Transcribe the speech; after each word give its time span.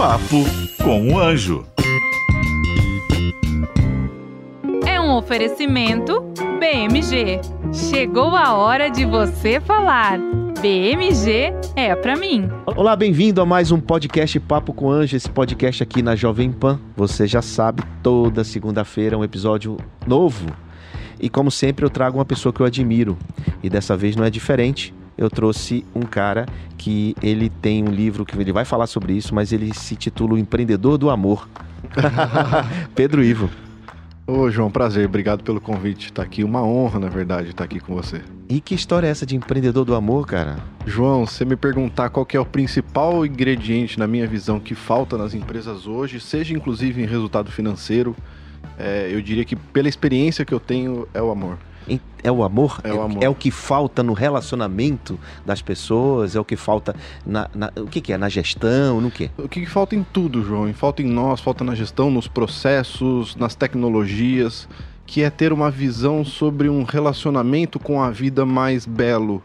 Papo 0.00 0.46
com 0.82 1.12
o 1.12 1.18
Anjo. 1.18 1.62
É 4.86 4.98
um 4.98 5.14
oferecimento 5.14 6.22
BMG. 6.58 7.38
Chegou 7.70 8.34
a 8.34 8.54
hora 8.56 8.88
de 8.88 9.04
você 9.04 9.60
falar. 9.60 10.18
BMG 10.62 11.52
é 11.76 11.94
pra 11.94 12.16
mim. 12.16 12.48
Olá, 12.64 12.96
bem-vindo 12.96 13.42
a 13.42 13.44
mais 13.44 13.70
um 13.70 13.78
podcast 13.78 14.40
Papo 14.40 14.72
com 14.72 14.90
Anjo, 14.90 15.18
esse 15.18 15.28
podcast 15.28 15.82
aqui 15.82 16.00
na 16.00 16.16
Jovem 16.16 16.50
Pan. 16.50 16.80
Você 16.96 17.26
já 17.26 17.42
sabe, 17.42 17.82
toda 18.02 18.42
segunda-feira 18.42 19.16
é 19.16 19.18
um 19.18 19.24
episódio 19.24 19.76
novo. 20.06 20.46
E 21.20 21.28
como 21.28 21.50
sempre, 21.50 21.84
eu 21.84 21.90
trago 21.90 22.16
uma 22.16 22.24
pessoa 22.24 22.54
que 22.54 22.62
eu 22.62 22.66
admiro. 22.66 23.18
E 23.62 23.68
dessa 23.68 23.98
vez 23.98 24.16
não 24.16 24.24
é 24.24 24.30
diferente. 24.30 24.94
Eu 25.20 25.28
trouxe 25.28 25.84
um 25.94 26.00
cara 26.00 26.46
que 26.78 27.14
ele 27.22 27.50
tem 27.50 27.84
um 27.84 27.90
livro 27.90 28.24
que 28.24 28.34
ele 28.38 28.54
vai 28.54 28.64
falar 28.64 28.86
sobre 28.86 29.12
isso, 29.12 29.34
mas 29.34 29.52
ele 29.52 29.74
se 29.74 29.94
titula 29.94 30.32
O 30.32 30.38
Empreendedor 30.38 30.96
do 30.96 31.10
Amor. 31.10 31.46
Pedro 32.96 33.22
Ivo. 33.22 33.50
Ô, 34.26 34.50
João, 34.50 34.70
prazer. 34.70 35.04
Obrigado 35.04 35.44
pelo 35.44 35.60
convite. 35.60 36.10
Tá 36.10 36.22
aqui 36.22 36.42
uma 36.42 36.62
honra, 36.62 36.98
na 36.98 37.10
verdade, 37.10 37.50
estar 37.50 37.64
aqui 37.64 37.80
com 37.80 37.94
você. 37.94 38.22
E 38.48 38.62
que 38.62 38.74
história 38.74 39.06
é 39.06 39.10
essa 39.10 39.26
de 39.26 39.36
empreendedor 39.36 39.84
do 39.84 39.94
amor, 39.94 40.26
cara? 40.26 40.56
João, 40.86 41.26
você 41.26 41.44
me 41.44 41.54
perguntar 41.54 42.08
qual 42.08 42.24
que 42.24 42.34
é 42.34 42.40
o 42.40 42.46
principal 42.46 43.26
ingrediente, 43.26 43.98
na 43.98 44.06
minha 44.06 44.26
visão, 44.26 44.58
que 44.58 44.74
falta 44.74 45.18
nas 45.18 45.34
empresas 45.34 45.86
hoje, 45.86 46.18
seja 46.18 46.54
inclusive 46.54 47.02
em 47.02 47.06
resultado 47.06 47.52
financeiro, 47.52 48.16
é, 48.78 49.10
eu 49.12 49.20
diria 49.20 49.44
que 49.44 49.54
pela 49.54 49.88
experiência 49.88 50.46
que 50.46 50.54
eu 50.54 50.60
tenho, 50.60 51.06
é 51.12 51.20
o 51.20 51.30
amor. 51.30 51.58
É 52.22 52.30
o 52.30 52.44
amor? 52.44 52.80
É 52.84 52.92
o 52.92 53.02
amor. 53.02 53.22
É, 53.22 53.28
o 53.28 53.34
que 53.34 53.50
falta 53.50 54.02
no 54.02 54.12
relacionamento 54.12 55.18
das 55.44 55.62
pessoas? 55.62 56.36
É 56.36 56.40
o 56.40 56.44
que 56.44 56.56
falta 56.56 56.94
na. 57.26 57.48
na 57.54 57.72
o 57.76 57.86
que, 57.86 58.00
que, 58.00 58.12
é? 58.12 58.18
Na 58.18 58.28
gestão? 58.28 59.00
No 59.00 59.10
quê? 59.10 59.30
O 59.38 59.48
que, 59.48 59.60
que 59.60 59.66
falta 59.66 59.96
em 59.96 60.02
tudo, 60.02 60.42
João? 60.42 60.72
Falta 60.74 61.02
em 61.02 61.06
nós, 61.06 61.40
falta 61.40 61.64
na 61.64 61.74
gestão, 61.74 62.10
nos 62.10 62.28
processos, 62.28 63.34
nas 63.36 63.54
tecnologias, 63.54 64.68
que 65.06 65.22
é 65.22 65.30
ter 65.30 65.52
uma 65.52 65.70
visão 65.70 66.24
sobre 66.24 66.68
um 66.68 66.84
relacionamento 66.84 67.78
com 67.78 68.02
a 68.02 68.10
vida 68.10 68.44
mais 68.44 68.86
belo, 68.86 69.42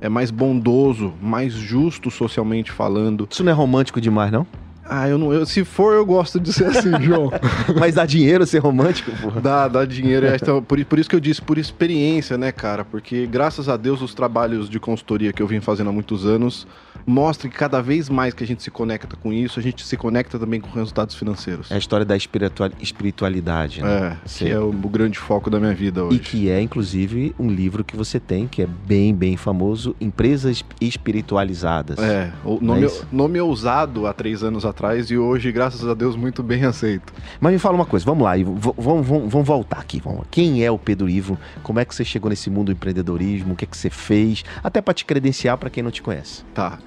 é 0.00 0.08
mais 0.08 0.30
bondoso, 0.30 1.12
mais 1.20 1.52
justo 1.52 2.10
socialmente 2.10 2.72
falando. 2.72 3.28
Isso 3.30 3.44
não 3.44 3.52
é 3.52 3.54
romântico 3.54 4.00
demais, 4.00 4.32
não? 4.32 4.46
Ah, 4.86 5.08
eu 5.08 5.16
não. 5.16 5.32
Eu, 5.32 5.46
se 5.46 5.64
for, 5.64 5.94
eu 5.94 6.04
gosto 6.04 6.38
de 6.38 6.52
ser 6.52 6.66
assim, 6.66 6.90
João. 7.00 7.30
Mas 7.78 7.94
dá 7.94 8.04
dinheiro 8.04 8.46
ser 8.46 8.58
romântico, 8.58 9.10
porra? 9.20 9.40
Dá, 9.40 9.68
dá 9.68 9.84
dinheiro. 9.84 10.26
É, 10.26 10.36
então, 10.36 10.62
por, 10.62 10.82
por, 10.84 10.98
isso 10.98 11.08
que 11.08 11.16
eu 11.16 11.20
disse, 11.20 11.40
por 11.40 11.56
experiência, 11.56 12.36
né, 12.36 12.52
cara? 12.52 12.84
Porque 12.84 13.26
graças 13.26 13.68
a 13.68 13.76
Deus 13.76 14.02
os 14.02 14.14
trabalhos 14.14 14.68
de 14.68 14.78
consultoria 14.78 15.32
que 15.32 15.42
eu 15.42 15.46
vim 15.46 15.60
fazendo 15.60 15.90
há 15.90 15.92
muitos 15.92 16.26
anos 16.26 16.66
mostram 17.06 17.50
que 17.50 17.56
cada 17.56 17.80
vez 17.80 18.08
mais 18.08 18.34
que 18.34 18.44
a 18.44 18.46
gente 18.46 18.62
se 18.62 18.70
conecta 18.70 19.16
com 19.16 19.32
isso, 19.32 19.58
a 19.58 19.62
gente 19.62 19.84
se 19.84 19.96
conecta 19.96 20.38
também 20.38 20.60
com 20.60 20.70
resultados 20.70 21.14
financeiros. 21.14 21.70
É 21.70 21.74
a 21.74 21.78
história 21.78 22.04
da 22.04 22.16
espiritualidade, 22.16 23.82
né? 23.82 24.18
É, 24.24 24.28
que 24.28 24.50
é 24.50 24.58
o, 24.58 24.68
o, 24.68 24.88
grande 24.88 25.18
foco 25.18 25.50
da 25.50 25.58
minha 25.60 25.74
vida 25.74 26.04
hoje. 26.04 26.16
E 26.16 26.18
que 26.18 26.50
é, 26.50 26.60
inclusive, 26.60 27.34
um 27.38 27.50
livro 27.50 27.84
que 27.84 27.96
você 27.96 28.18
tem, 28.18 28.46
que 28.46 28.62
é 28.62 28.66
bem, 28.66 29.14
bem 29.14 29.36
famoso, 29.36 29.94
Empresas 30.00 30.64
Espiritualizadas. 30.80 31.98
É, 31.98 32.32
o 32.44 32.58
nome, 32.60 32.86
é 32.86 32.90
nome 33.12 33.40
ousado 33.40 34.06
há 34.06 34.12
três 34.12 34.42
anos 34.42 34.64
atrás 34.64 35.10
e 35.10 35.16
hoje, 35.16 35.50
graças 35.52 35.86
a 35.86 35.94
Deus, 35.94 36.16
muito 36.16 36.42
bem 36.42 36.64
aceito. 36.64 37.12
Mas 37.40 37.52
me 37.52 37.58
fala 37.58 37.74
uma 37.74 37.86
coisa, 37.86 38.04
vamos 38.04 38.24
lá, 38.24 38.32
vamos, 38.36 39.06
vamos, 39.06 39.32
vamos 39.32 39.46
voltar 39.46 39.78
aqui. 39.78 40.00
Vamos 40.00 40.24
Quem 40.30 40.64
é 40.64 40.70
o 40.70 40.78
Pedro 40.78 41.08
Ivo? 41.08 41.38
Como 41.62 41.78
é 41.78 41.84
que 41.84 41.94
você 41.94 42.04
chegou 42.04 42.30
nesse 42.30 42.50
mundo 42.50 42.66
do 42.66 42.72
empreendedorismo? 42.72 43.52
O 43.52 43.56
que 43.56 43.64
é 43.64 43.68
que 43.68 43.76
você 43.76 43.90
fez? 43.90 44.44
Até 44.62 44.80
para 44.80 44.94
te 44.94 45.04
credenciar 45.04 45.58
para 45.58 45.68
quem 45.68 45.82
não 45.82 45.90
te 45.90 46.02
conhece. 46.02 46.44
Tá. 46.54 46.78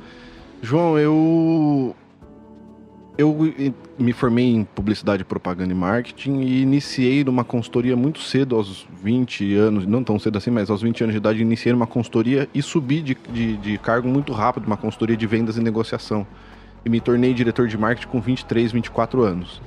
João, 0.61 0.97
eu 0.97 1.95
eu 3.17 3.36
me 3.97 4.13
formei 4.13 4.45
em 4.45 4.64
publicidade, 4.64 5.25
propaganda 5.25 5.73
e 5.73 5.75
marketing 5.75 6.41
e 6.41 6.61
iniciei 6.61 7.23
numa 7.23 7.44
consultoria 7.44 7.95
muito 7.95 8.19
cedo, 8.19 8.55
aos 8.55 8.88
20 9.02 9.55
anos, 9.55 9.87
não 9.87 10.04
tão 10.04 10.20
cedo 10.20 10.37
assim, 10.37 10.52
mas 10.52 10.70
aos 10.70 10.83
20 10.83 11.05
anos 11.05 11.14
de 11.14 11.17
idade, 11.17 11.42
iniciei 11.42 11.73
numa 11.73 11.87
consultoria 11.87 12.48
e 12.54 12.61
subi 12.61 13.02
de, 13.02 13.17
de, 13.33 13.58
de 13.58 13.77
cargo 13.80 14.08
muito 14.08 14.31
rápido, 14.33 14.67
uma 14.67 14.77
consultoria 14.77 15.17
de 15.17 15.26
vendas 15.26 15.58
e 15.58 15.61
negociação. 15.61 16.27
E 16.86 16.89
me 16.89 17.02
tornei 17.02 17.33
diretor 17.33 17.67
de 17.67 17.76
marketing 17.76 18.08
com 18.08 18.21
23, 18.21 18.71
24 18.71 19.23
anos. 19.23 19.61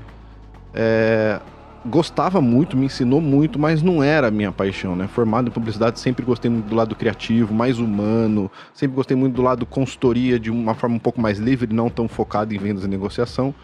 É, 0.73 1.41
gostava 1.85 2.41
muito, 2.41 2.77
me 2.77 2.87
ensinou 2.87 3.21
muito, 3.21 3.59
mas 3.59 3.83
não 3.83 4.03
era 4.03 4.29
a 4.29 4.31
minha 4.31 4.53
paixão, 4.53 4.95
né? 4.95 5.07
Formado 5.09 5.49
em 5.49 5.51
publicidade, 5.51 5.99
sempre 5.99 6.25
gostei 6.25 6.51
muito 6.51 6.67
do 6.67 6.75
lado 6.75 6.95
criativo, 6.95 7.55
mais 7.55 7.79
humano, 7.79 8.51
sempre 8.75 8.95
gostei 8.95 9.17
muito 9.17 9.35
do 9.35 9.43
lado 9.43 9.65
consultoria 9.65 10.39
de 10.39 10.51
uma 10.51 10.75
forma 10.75 10.97
um 10.97 11.01
pouco 11.01 11.21
mais 11.21 11.39
livre, 11.39 11.73
não 11.73 11.89
tão 11.89 12.07
focado 12.07 12.55
em 12.55 12.59
vendas 12.59 12.85
e 12.85 12.89
negociação. 12.89 13.55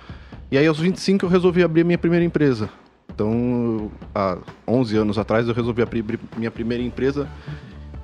E 0.50 0.56
aí 0.56 0.66
aos 0.66 0.78
25 0.78 1.26
eu 1.26 1.28
resolvi 1.28 1.62
abrir 1.62 1.82
a 1.82 1.84
minha 1.84 1.98
primeira 1.98 2.24
empresa. 2.24 2.70
Então, 3.12 3.90
há 4.14 4.36
11 4.66 4.96
anos 4.96 5.18
atrás 5.18 5.48
eu 5.48 5.54
resolvi 5.54 5.82
abrir 5.82 6.04
minha 6.36 6.50
primeira 6.50 6.82
empresa. 6.82 7.28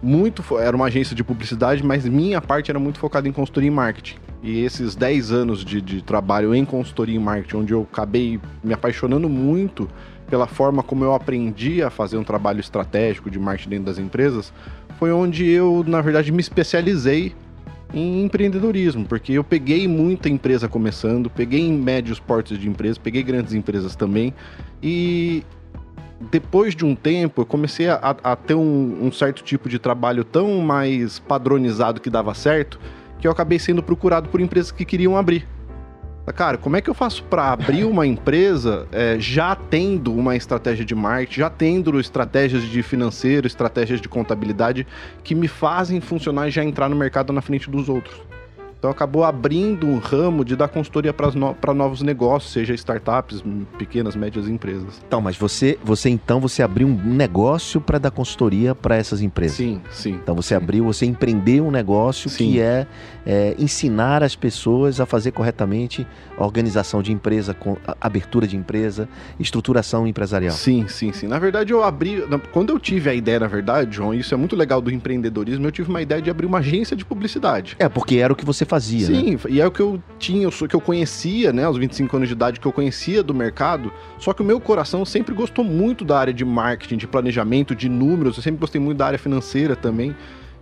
Muito 0.03 0.43
era 0.59 0.75
uma 0.75 0.87
agência 0.87 1.15
de 1.15 1.23
publicidade, 1.23 1.83
mas 1.85 2.05
minha 2.09 2.41
parte 2.41 2.71
era 2.71 2.79
muito 2.81 2.99
focada 2.99 3.29
em 3.29 3.33
consultoria 3.33 3.69
e 3.69 3.71
marketing. 3.71 4.17
E 4.43 4.65
esses 4.65 4.97
10 4.97 5.31
anos 5.31 5.65
de, 5.65 5.81
de 5.81 6.03
trabalho 6.03 6.53
em 6.53 6.65
consultoria 6.65 7.15
e 7.15 7.19
marketing, 7.19 7.57
onde 7.59 7.73
eu 7.73 7.87
acabei 7.91 8.41
me 8.65 8.75
apaixonando 8.75 9.29
muito 9.29 9.89
pela 10.29 10.49
forma 10.49 10.83
como 10.83 11.05
eu 11.05 11.15
aprendi 11.15 11.83
a 11.83 11.91
fazer 11.91 12.17
um 12.17 12.25
trabalho 12.25 12.59
estratégico 12.59 13.31
de 13.31 13.39
marketing 13.39 13.69
dentro 13.69 13.85
das 13.85 13.99
empresas, 13.99 14.53
foi 14.99 15.13
onde 15.13 15.49
eu, 15.49 15.85
na 15.87 16.01
verdade, 16.01 16.33
me 16.33 16.41
especializei 16.41 17.35
em 17.95 18.25
empreendedorismo, 18.25 19.05
porque 19.05 19.33
eu 19.33 19.45
peguei 19.45 19.87
muita 19.87 20.29
empresa 20.29 20.69
começando, 20.69 21.29
peguei 21.29 21.71
médios 21.71 22.19
portes 22.19 22.59
de 22.59 22.69
empresas, 22.69 22.99
peguei 22.99 23.23
grandes 23.23 23.53
empresas 23.53 23.95
também, 23.95 24.33
e 24.83 25.45
depois 26.31 26.75
de 26.75 26.85
um 26.85 26.95
tempo 26.95 27.43
eu 27.43 27.47
comecei 27.47 27.89
a, 27.89 28.17
a 28.23 28.37
ter 28.37 28.55
um, 28.55 28.99
um 29.07 29.11
certo 29.11 29.43
tipo 29.43 29.69
de 29.69 29.79
trabalho 29.79 30.25
tão 30.25 30.61
mais 30.61 31.19
padronizado 31.19 32.01
que 32.01 32.11
dava 32.11 32.35
certo, 32.35 32.79
que 33.19 33.27
eu 33.27 33.33
acabei 33.33 33.59
sendo 33.59 33.83
procurado 33.83 34.29
por 34.29 34.41
empresas 34.41 34.71
que 34.71 34.85
queriam 34.85 35.17
abrir. 35.17 35.47
Cara, 36.37 36.57
como 36.57 36.77
é 36.77 36.81
que 36.81 36.89
eu 36.89 36.95
faço 36.95 37.25
para 37.25 37.53
abrir 37.53 37.85
uma 37.85 38.07
empresa 38.07 38.87
é, 38.93 39.17
já 39.19 39.57
tendo 39.57 40.15
uma 40.15 40.37
estratégia 40.37 40.85
de 40.85 40.95
marketing, 40.95 41.41
já 41.41 41.51
tendo 41.51 41.99
estratégias 41.99 42.63
de 42.63 42.81
financeiro, 42.81 43.47
estratégias 43.47 44.01
de 44.01 44.09
contabilidade 44.09 44.87
que 45.25 45.35
me 45.35 45.49
fazem 45.49 46.01
funcionar 46.01 46.47
e 46.47 46.51
já 46.53 46.63
entrar 46.63 46.89
no 46.89 46.95
mercado 46.95 47.33
na 47.33 47.43
frente 47.43 47.69
dos 47.69 47.89
outros? 47.89 48.32
Então 48.83 48.91
acabou 48.91 49.23
abrindo 49.23 49.87
um 49.87 49.99
ramo 49.99 50.45
de 50.45 50.57
dar 50.57 50.67
consultoria 50.67 51.13
para 51.13 51.31
no, 51.31 51.57
novos 51.73 52.03
negócios, 52.03 52.53
seja 52.53 52.75
startups, 52.75 53.41
pequenas, 53.79 54.17
médias 54.17 54.49
empresas. 54.49 55.01
Então, 55.07 55.21
mas 55.21 55.37
você, 55.37 55.79
você 55.85 56.11
então 56.11 56.41
você 56.41 56.65
abriu 56.65 56.89
um 56.89 56.97
negócio 56.97 57.81
para 57.81 57.97
dar 57.97 58.11
consultoria 58.11 58.75
para 58.75 58.97
essas 58.97 59.23
empresas? 59.23 59.57
Sim, 59.57 59.81
sim. 59.89 60.15
Então 60.15 60.35
você 60.35 60.49
sim. 60.49 60.55
abriu, 60.57 60.85
você 60.85 61.07
empreendeu 61.07 61.65
um 61.65 61.71
negócio 61.71 62.29
sim. 62.29 62.39
que 62.39 62.61
é, 62.61 62.89
é, 63.25 63.55
ensinar 63.57 64.21
as 64.21 64.35
pessoas 64.35 64.99
a 64.99 65.07
fazer 65.07 65.31
corretamente 65.31 66.05
a 66.37 66.45
organização 66.45 67.05
de 67.05 67.13
empresa, 67.13 67.57
abertura 68.01 68.49
de 68.49 68.57
empresa, 68.57 69.09
estruturação 69.39 70.09
empresarial. 70.09 70.57
Sim, 70.57 70.89
sim, 70.89 71.13
sim. 71.13 71.29
Na 71.29 71.39
verdade 71.39 71.73
eu 71.73 71.85
abri, 71.85 72.25
quando 72.51 72.71
eu 72.71 72.81
tive 72.81 73.09
a 73.09 73.15
ideia, 73.15 73.39
na 73.39 73.47
verdade, 73.47 73.95
João, 73.95 74.13
isso 74.13 74.35
é 74.35 74.37
muito 74.37 74.57
legal 74.57 74.81
do 74.81 74.91
empreendedorismo, 74.91 75.65
eu 75.65 75.71
tive 75.71 75.89
uma 75.89 76.03
ideia 76.03 76.21
de 76.21 76.29
abrir 76.29 76.47
uma 76.47 76.59
agência 76.59 76.97
de 76.97 77.05
publicidade. 77.05 77.77
É 77.79 77.89
porque 77.89 78.17
era 78.17 78.33
o 78.33 78.35
que 78.35 78.45
você 78.45 78.72
fazia, 78.73 79.07
Sim, 79.07 79.33
né? 79.33 79.39
e 79.51 79.61
é 79.61 79.67
o 79.67 79.71
que 79.71 79.81
eu 79.81 80.03
tinha, 80.19 80.49
o 80.49 80.51
que 80.51 80.75
eu 80.75 80.81
conhecia, 80.81 81.53
né, 81.53 81.65
aos 81.65 81.77
25 81.77 82.17
anos 82.17 82.27
de 82.27 82.35
idade, 82.35 82.59
que 82.59 82.67
eu 82.67 82.73
conhecia 82.73 83.23
do 83.23 83.35
mercado, 83.35 83.93
só 84.19 84.33
que 84.33 84.41
o 84.41 84.45
meu 84.45 84.59
coração 84.59 85.05
sempre 85.05 85.35
gostou 85.35 85.63
muito 85.63 86.07
da 86.07 86.19
área 86.19 86.33
de 86.33 86.43
marketing, 86.43 86.97
de 86.97 87.07
planejamento, 87.07 87.75
de 87.75 87.87
números, 87.87 88.39
eu 88.39 88.43
sempre 88.43 88.61
gostei 88.61 88.81
muito 88.81 88.97
da 88.97 89.07
área 89.07 89.19
financeira 89.19 89.77
também 89.77 90.17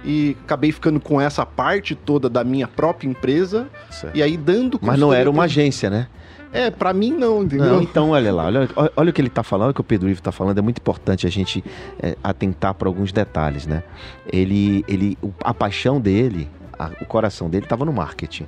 e 0.05 0.37
acabei 0.45 0.73
ficando 0.73 0.99
com 0.99 1.21
essa 1.21 1.47
parte 1.47 1.95
toda 1.95 2.29
da 2.29 2.43
minha 2.43 2.67
própria 2.67 3.09
empresa 3.09 3.69
certo. 3.91 4.17
e 4.17 4.23
aí 4.25 4.37
dando 4.37 4.81
Mas 4.83 4.99
não 4.99 5.13
era 5.13 5.31
uma 5.31 5.45
agência, 5.45 5.89
né? 5.89 6.09
É, 6.53 6.69
para 6.69 6.93
mim 6.93 7.13
não, 7.13 7.45
entendeu? 7.45 7.75
Não, 7.75 7.81
então 7.81 8.11
olha 8.11 8.33
lá, 8.33 8.47
olha, 8.47 8.69
olha 8.97 9.11
o 9.11 9.13
que 9.13 9.21
ele 9.21 9.29
tá 9.29 9.45
falando, 9.45 9.71
o 9.71 9.75
que 9.75 9.83
o 9.83 9.85
Pedro 9.85 10.09
Ivo 10.09 10.21
tá 10.21 10.33
falando, 10.33 10.59
é 10.59 10.63
muito 10.63 10.79
importante 10.79 11.29
a 11.29 11.31
gente 11.31 11.63
é, 12.03 12.17
atentar 12.25 12.75
para 12.75 12.89
alguns 12.89 13.13
detalhes, 13.13 13.69
né? 13.69 13.85
Ele, 14.33 14.85
ele, 14.89 15.17
a 15.45 15.55
paixão 15.55 16.01
dele 16.01 16.49
a, 16.81 16.91
o 17.03 17.05
coração 17.05 17.51
dele 17.51 17.67
estava 17.67 17.85
no 17.85 17.93
marketing. 17.93 18.47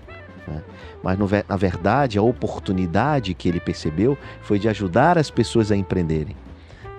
Né? 0.49 0.63
Mas 1.03 1.19
no, 1.19 1.29
na 1.49 1.57
verdade, 1.57 2.17
a 2.17 2.23
oportunidade 2.23 3.35
que 3.35 3.49
ele 3.49 3.61
percebeu 3.61 4.17
foi 4.41 4.59
de 4.59 4.69
ajudar 4.69 5.19
as 5.19 5.31
pessoas 5.31 5.71
a 5.71 5.77
empreenderem. 5.77 6.35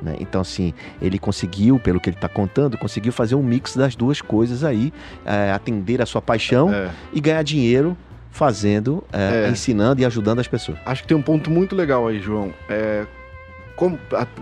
Né? 0.02 0.16
Então, 0.20 0.42
assim, 0.42 0.74
ele 1.02 1.18
conseguiu, 1.18 1.80
pelo 1.80 2.00
que 2.00 2.10
ele 2.10 2.18
está 2.18 2.30
contando, 2.30 2.78
conseguiu 2.78 3.12
fazer 3.12 3.36
um 3.36 3.42
mix 3.42 3.76
das 3.76 3.96
duas 3.96 4.22
coisas 4.22 4.64
aí, 4.64 4.94
é, 5.26 5.52
atender 5.52 6.02
a 6.02 6.06
sua 6.06 6.22
paixão 6.22 6.72
é. 6.72 6.92
e 7.12 7.20
ganhar 7.20 7.42
dinheiro 7.44 7.98
fazendo, 8.30 9.04
é, 9.12 9.50
ensinando 9.50 10.02
e 10.02 10.06
ajudando 10.06 10.40
as 10.40 10.48
pessoas. 10.48 10.78
Acho 10.86 11.04
que 11.04 11.08
tem 11.08 11.18
um 11.18 11.22
ponto 11.22 11.50
muito 11.50 11.76
legal 11.76 12.08
aí, 12.08 12.20
João. 12.20 12.54
É, 12.68 13.06
como, 13.76 13.98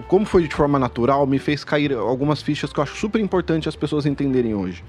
como 0.08 0.26
foi 0.26 0.48
de 0.48 0.54
forma 0.54 0.80
natural, 0.80 1.28
me 1.28 1.40
fez 1.40 1.64
cair 1.64 1.94
algumas 1.94 2.42
fichas 2.42 2.74
que 2.74 2.80
eu 2.80 2.84
acho 2.84 2.96
super 2.96 3.20
importante 3.20 3.70
as 3.70 3.76
pessoas 3.76 4.06
entenderem 4.06 4.54
hoje 4.54 4.84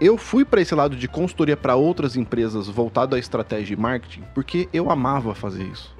eu 0.00 0.18
fui 0.18 0.44
para 0.44 0.60
esse 0.60 0.74
lado 0.74 0.96
de 0.96 1.06
consultoria 1.06 1.56
para 1.56 1.76
outras 1.76 2.16
empresas 2.16 2.68
voltado 2.68 3.14
à 3.14 3.18
estratégia 3.18 3.76
de 3.76 3.80
marketing 3.80 4.22
porque 4.34 4.68
eu 4.72 4.90
amava 4.90 5.34
fazer 5.34 5.64
isso. 5.64 5.94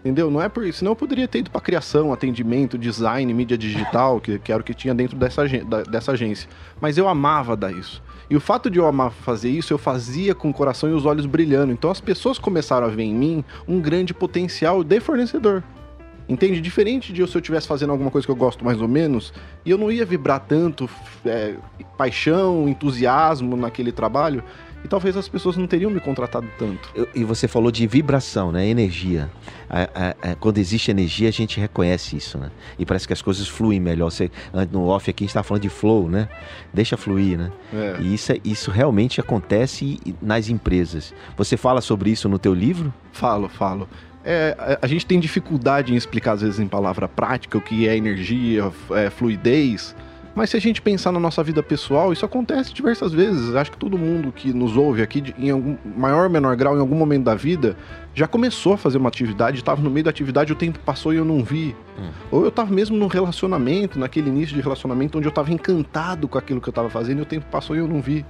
Entendeu? 0.00 0.30
Não 0.30 0.40
é 0.40 0.48
por 0.48 0.64
isso. 0.64 0.78
Senão 0.78 0.92
eu 0.92 0.96
poderia 0.96 1.26
ter 1.26 1.40
ido 1.40 1.50
para 1.50 1.60
criação, 1.60 2.12
atendimento, 2.12 2.78
design, 2.78 3.32
mídia 3.34 3.58
digital, 3.58 4.20
que, 4.20 4.38
que 4.38 4.52
era 4.52 4.60
o 4.60 4.64
que 4.64 4.72
tinha 4.72 4.94
dentro 4.94 5.16
dessa, 5.16 5.42
da, 5.64 5.82
dessa 5.82 6.12
agência. 6.12 6.48
Mas 6.80 6.96
eu 6.96 7.08
amava 7.08 7.56
dar 7.56 7.72
isso. 7.72 8.00
E 8.30 8.36
o 8.36 8.40
fato 8.40 8.70
de 8.70 8.78
eu 8.78 8.86
amar 8.86 9.10
fazer 9.10 9.50
isso, 9.50 9.72
eu 9.72 9.78
fazia 9.78 10.32
com 10.32 10.50
o 10.50 10.54
coração 10.54 10.88
e 10.88 10.92
os 10.92 11.04
olhos 11.04 11.26
brilhando. 11.26 11.72
Então 11.72 11.90
as 11.90 12.00
pessoas 12.00 12.38
começaram 12.38 12.86
a 12.86 12.90
ver 12.90 13.02
em 13.02 13.14
mim 13.14 13.44
um 13.66 13.80
grande 13.80 14.14
potencial 14.14 14.84
de 14.84 15.00
fornecedor. 15.00 15.64
Entende? 16.28 16.60
Diferente 16.60 17.12
de 17.12 17.20
eu, 17.20 17.26
se 17.26 17.36
eu 17.36 17.40
estivesse 17.40 17.68
fazendo 17.68 17.90
alguma 17.90 18.10
coisa 18.10 18.26
que 18.26 18.30
eu 18.30 18.36
gosto 18.36 18.64
mais 18.64 18.80
ou 18.80 18.88
menos, 18.88 19.32
e 19.64 19.70
eu 19.70 19.78
não 19.78 19.90
ia 19.92 20.04
vibrar 20.04 20.40
tanto 20.40 20.90
é, 21.24 21.54
paixão, 21.96 22.68
entusiasmo 22.68 23.56
naquele 23.56 23.92
trabalho, 23.92 24.42
e 24.84 24.88
talvez 24.88 25.16
as 25.16 25.28
pessoas 25.28 25.56
não 25.56 25.66
teriam 25.66 25.90
me 25.90 25.98
contratado 25.98 26.46
tanto. 26.56 26.88
E 27.12 27.24
você 27.24 27.48
falou 27.48 27.72
de 27.72 27.86
vibração, 27.88 28.52
né? 28.52 28.68
Energia. 28.68 29.28
quando 30.38 30.58
existe 30.58 30.92
energia, 30.92 31.28
a 31.28 31.32
gente 31.32 31.58
reconhece 31.58 32.16
isso, 32.16 32.38
né? 32.38 32.50
E 32.78 32.86
parece 32.86 33.06
que 33.06 33.12
as 33.12 33.20
coisas 33.20 33.48
fluem 33.48 33.80
melhor. 33.80 34.10
Você, 34.10 34.30
no 34.70 34.86
off 34.86 35.10
aqui, 35.10 35.24
a 35.24 35.24
gente 35.24 35.30
está 35.30 35.42
falando 35.42 35.62
de 35.62 35.68
flow, 35.68 36.08
né? 36.08 36.28
Deixa 36.72 36.96
fluir, 36.96 37.36
né? 37.36 37.50
É. 37.72 37.96
E 38.00 38.14
isso, 38.14 38.32
é, 38.32 38.40
isso 38.44 38.70
realmente 38.70 39.20
acontece 39.20 39.98
nas 40.22 40.48
empresas. 40.48 41.12
Você 41.36 41.56
fala 41.56 41.80
sobre 41.80 42.10
isso 42.10 42.28
no 42.28 42.38
teu 42.38 42.54
livro? 42.54 42.94
Falo, 43.12 43.48
falo. 43.48 43.88
É, 44.28 44.78
a 44.82 44.86
gente 44.88 45.06
tem 45.06 45.20
dificuldade 45.20 45.94
em 45.94 45.96
explicar, 45.96 46.32
às 46.32 46.42
vezes, 46.42 46.58
em 46.58 46.66
palavra 46.66 47.06
prática, 47.06 47.56
o 47.56 47.60
que 47.60 47.86
é 47.86 47.96
energia, 47.96 48.72
é, 48.90 49.08
fluidez. 49.08 49.94
Mas 50.34 50.50
se 50.50 50.56
a 50.56 50.60
gente 50.60 50.82
pensar 50.82 51.12
na 51.12 51.20
nossa 51.20 51.44
vida 51.44 51.62
pessoal, 51.62 52.12
isso 52.12 52.26
acontece 52.26 52.74
diversas 52.74 53.12
vezes. 53.12 53.54
Acho 53.54 53.70
que 53.70 53.78
todo 53.78 53.96
mundo 53.96 54.32
que 54.32 54.52
nos 54.52 54.76
ouve 54.76 55.00
aqui, 55.00 55.32
em 55.38 55.50
algum 55.50 55.76
maior 55.96 56.24
ou 56.24 56.30
menor 56.30 56.56
grau, 56.56 56.76
em 56.76 56.80
algum 56.80 56.96
momento 56.96 57.22
da 57.22 57.36
vida, 57.36 57.76
já 58.12 58.26
começou 58.26 58.72
a 58.72 58.76
fazer 58.76 58.98
uma 58.98 59.08
atividade, 59.08 59.58
estava 59.58 59.80
no 59.80 59.88
meio 59.88 60.04
da 60.04 60.10
atividade, 60.10 60.52
o 60.52 60.56
tempo 60.56 60.80
passou 60.80 61.14
e 61.14 61.16
eu 61.16 61.24
não 61.24 61.44
vi. 61.44 61.74
Hum. 61.96 62.10
Ou 62.32 62.42
eu 62.42 62.48
estava 62.48 62.70
mesmo 62.70 62.98
num 62.98 63.06
relacionamento, 63.06 63.98
naquele 63.98 64.28
início 64.28 64.56
de 64.56 64.60
relacionamento, 64.60 65.16
onde 65.16 65.26
eu 65.26 65.30
estava 65.30 65.52
encantado 65.52 66.26
com 66.26 66.36
aquilo 66.36 66.60
que 66.60 66.68
eu 66.68 66.72
estava 66.72 66.90
fazendo 66.90 67.20
e 67.20 67.22
o 67.22 67.26
tempo 67.26 67.46
passou 67.46 67.76
e 67.76 67.78
eu 67.78 67.86
não 67.86 68.02
vi. 68.02 68.26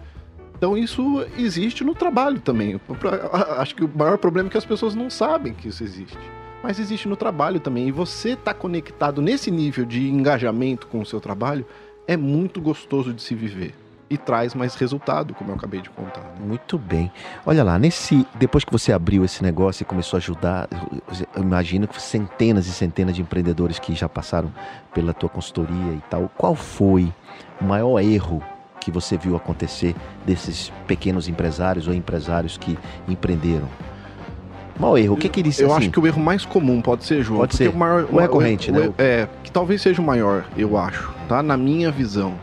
Então 0.56 0.76
isso 0.76 1.24
existe 1.36 1.84
no 1.84 1.94
trabalho 1.94 2.40
também. 2.40 2.80
Acho 3.58 3.74
que 3.74 3.84
o 3.84 3.90
maior 3.94 4.16
problema 4.16 4.48
é 4.48 4.50
que 4.50 4.58
as 4.58 4.64
pessoas 4.64 4.94
não 4.94 5.10
sabem 5.10 5.52
que 5.52 5.68
isso 5.68 5.84
existe. 5.84 6.18
Mas 6.62 6.78
existe 6.78 7.06
no 7.06 7.16
trabalho 7.16 7.60
também. 7.60 7.88
E 7.88 7.92
você 7.92 8.30
está 8.30 8.54
conectado 8.54 9.20
nesse 9.20 9.50
nível 9.50 9.84
de 9.84 10.08
engajamento 10.08 10.86
com 10.86 11.00
o 11.00 11.06
seu 11.06 11.20
trabalho 11.20 11.66
é 12.08 12.16
muito 12.16 12.60
gostoso 12.60 13.12
de 13.12 13.20
se 13.20 13.34
viver. 13.34 13.74
E 14.08 14.16
traz 14.16 14.54
mais 14.54 14.76
resultado, 14.76 15.34
como 15.34 15.50
eu 15.50 15.56
acabei 15.56 15.80
de 15.80 15.90
contar. 15.90 16.20
Né? 16.20 16.46
Muito 16.46 16.78
bem. 16.78 17.10
Olha 17.44 17.64
lá, 17.64 17.76
nesse 17.76 18.24
depois 18.36 18.64
que 18.64 18.70
você 18.70 18.92
abriu 18.92 19.24
esse 19.24 19.42
negócio 19.42 19.82
e 19.82 19.84
começou 19.84 20.16
a 20.16 20.18
ajudar, 20.18 20.68
eu 21.34 21.42
imagino 21.42 21.88
que 21.88 22.00
centenas 22.00 22.68
e 22.68 22.72
centenas 22.72 23.16
de 23.16 23.22
empreendedores 23.22 23.80
que 23.80 23.94
já 23.94 24.08
passaram 24.08 24.52
pela 24.94 25.12
tua 25.12 25.28
consultoria 25.28 25.92
e 25.92 26.02
tal. 26.08 26.30
Qual 26.36 26.54
foi 26.54 27.12
o 27.60 27.64
maior 27.64 27.98
erro 28.00 28.40
que 28.86 28.90
você 28.92 29.16
viu 29.16 29.34
acontecer 29.34 29.96
desses 30.24 30.72
pequenos 30.86 31.28
empresários 31.28 31.88
ou 31.88 31.92
empresários 31.92 32.56
que 32.56 32.78
empreenderam? 33.08 33.68
Mal 34.78 34.96
erro, 34.96 35.14
o 35.14 35.16
que 35.16 35.28
que 35.28 35.40
eles 35.40 35.58
Eu 35.58 35.72
assim? 35.72 35.86
acho 35.86 35.90
que 35.90 35.98
o 35.98 36.06
erro 36.06 36.22
mais 36.22 36.44
comum 36.44 36.80
pode 36.80 37.04
ser, 37.04 37.20
João. 37.24 37.40
Pode 37.40 37.56
ser. 37.56 37.68
O, 37.68 37.76
maior, 37.76 38.06
o 38.08 38.20
recorrente, 38.20 38.70
o, 38.70 38.74
né? 38.74 38.94
é, 38.96 39.26
que 39.42 39.50
talvez 39.50 39.82
seja 39.82 40.00
o 40.00 40.04
maior, 40.04 40.44
eu 40.56 40.78
acho, 40.78 41.12
tá? 41.28 41.42
Na 41.42 41.56
minha 41.56 41.90
visão. 41.90 42.34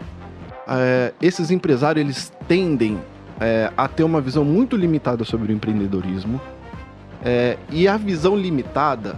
É, 0.67 1.13
esses 1.21 1.49
empresários, 1.49 2.03
eles 2.03 2.33
tendem 2.45 2.99
é, 3.39 3.71
a 3.77 3.87
ter 3.87 4.03
uma 4.03 4.19
visão 4.19 4.43
muito 4.43 4.75
limitada 4.75 5.23
sobre 5.23 5.53
o 5.53 5.55
empreendedorismo. 5.55 6.41
É, 7.23 7.57
e 7.69 7.87
a 7.87 7.95
visão 7.95 8.35
limitada 8.35 9.15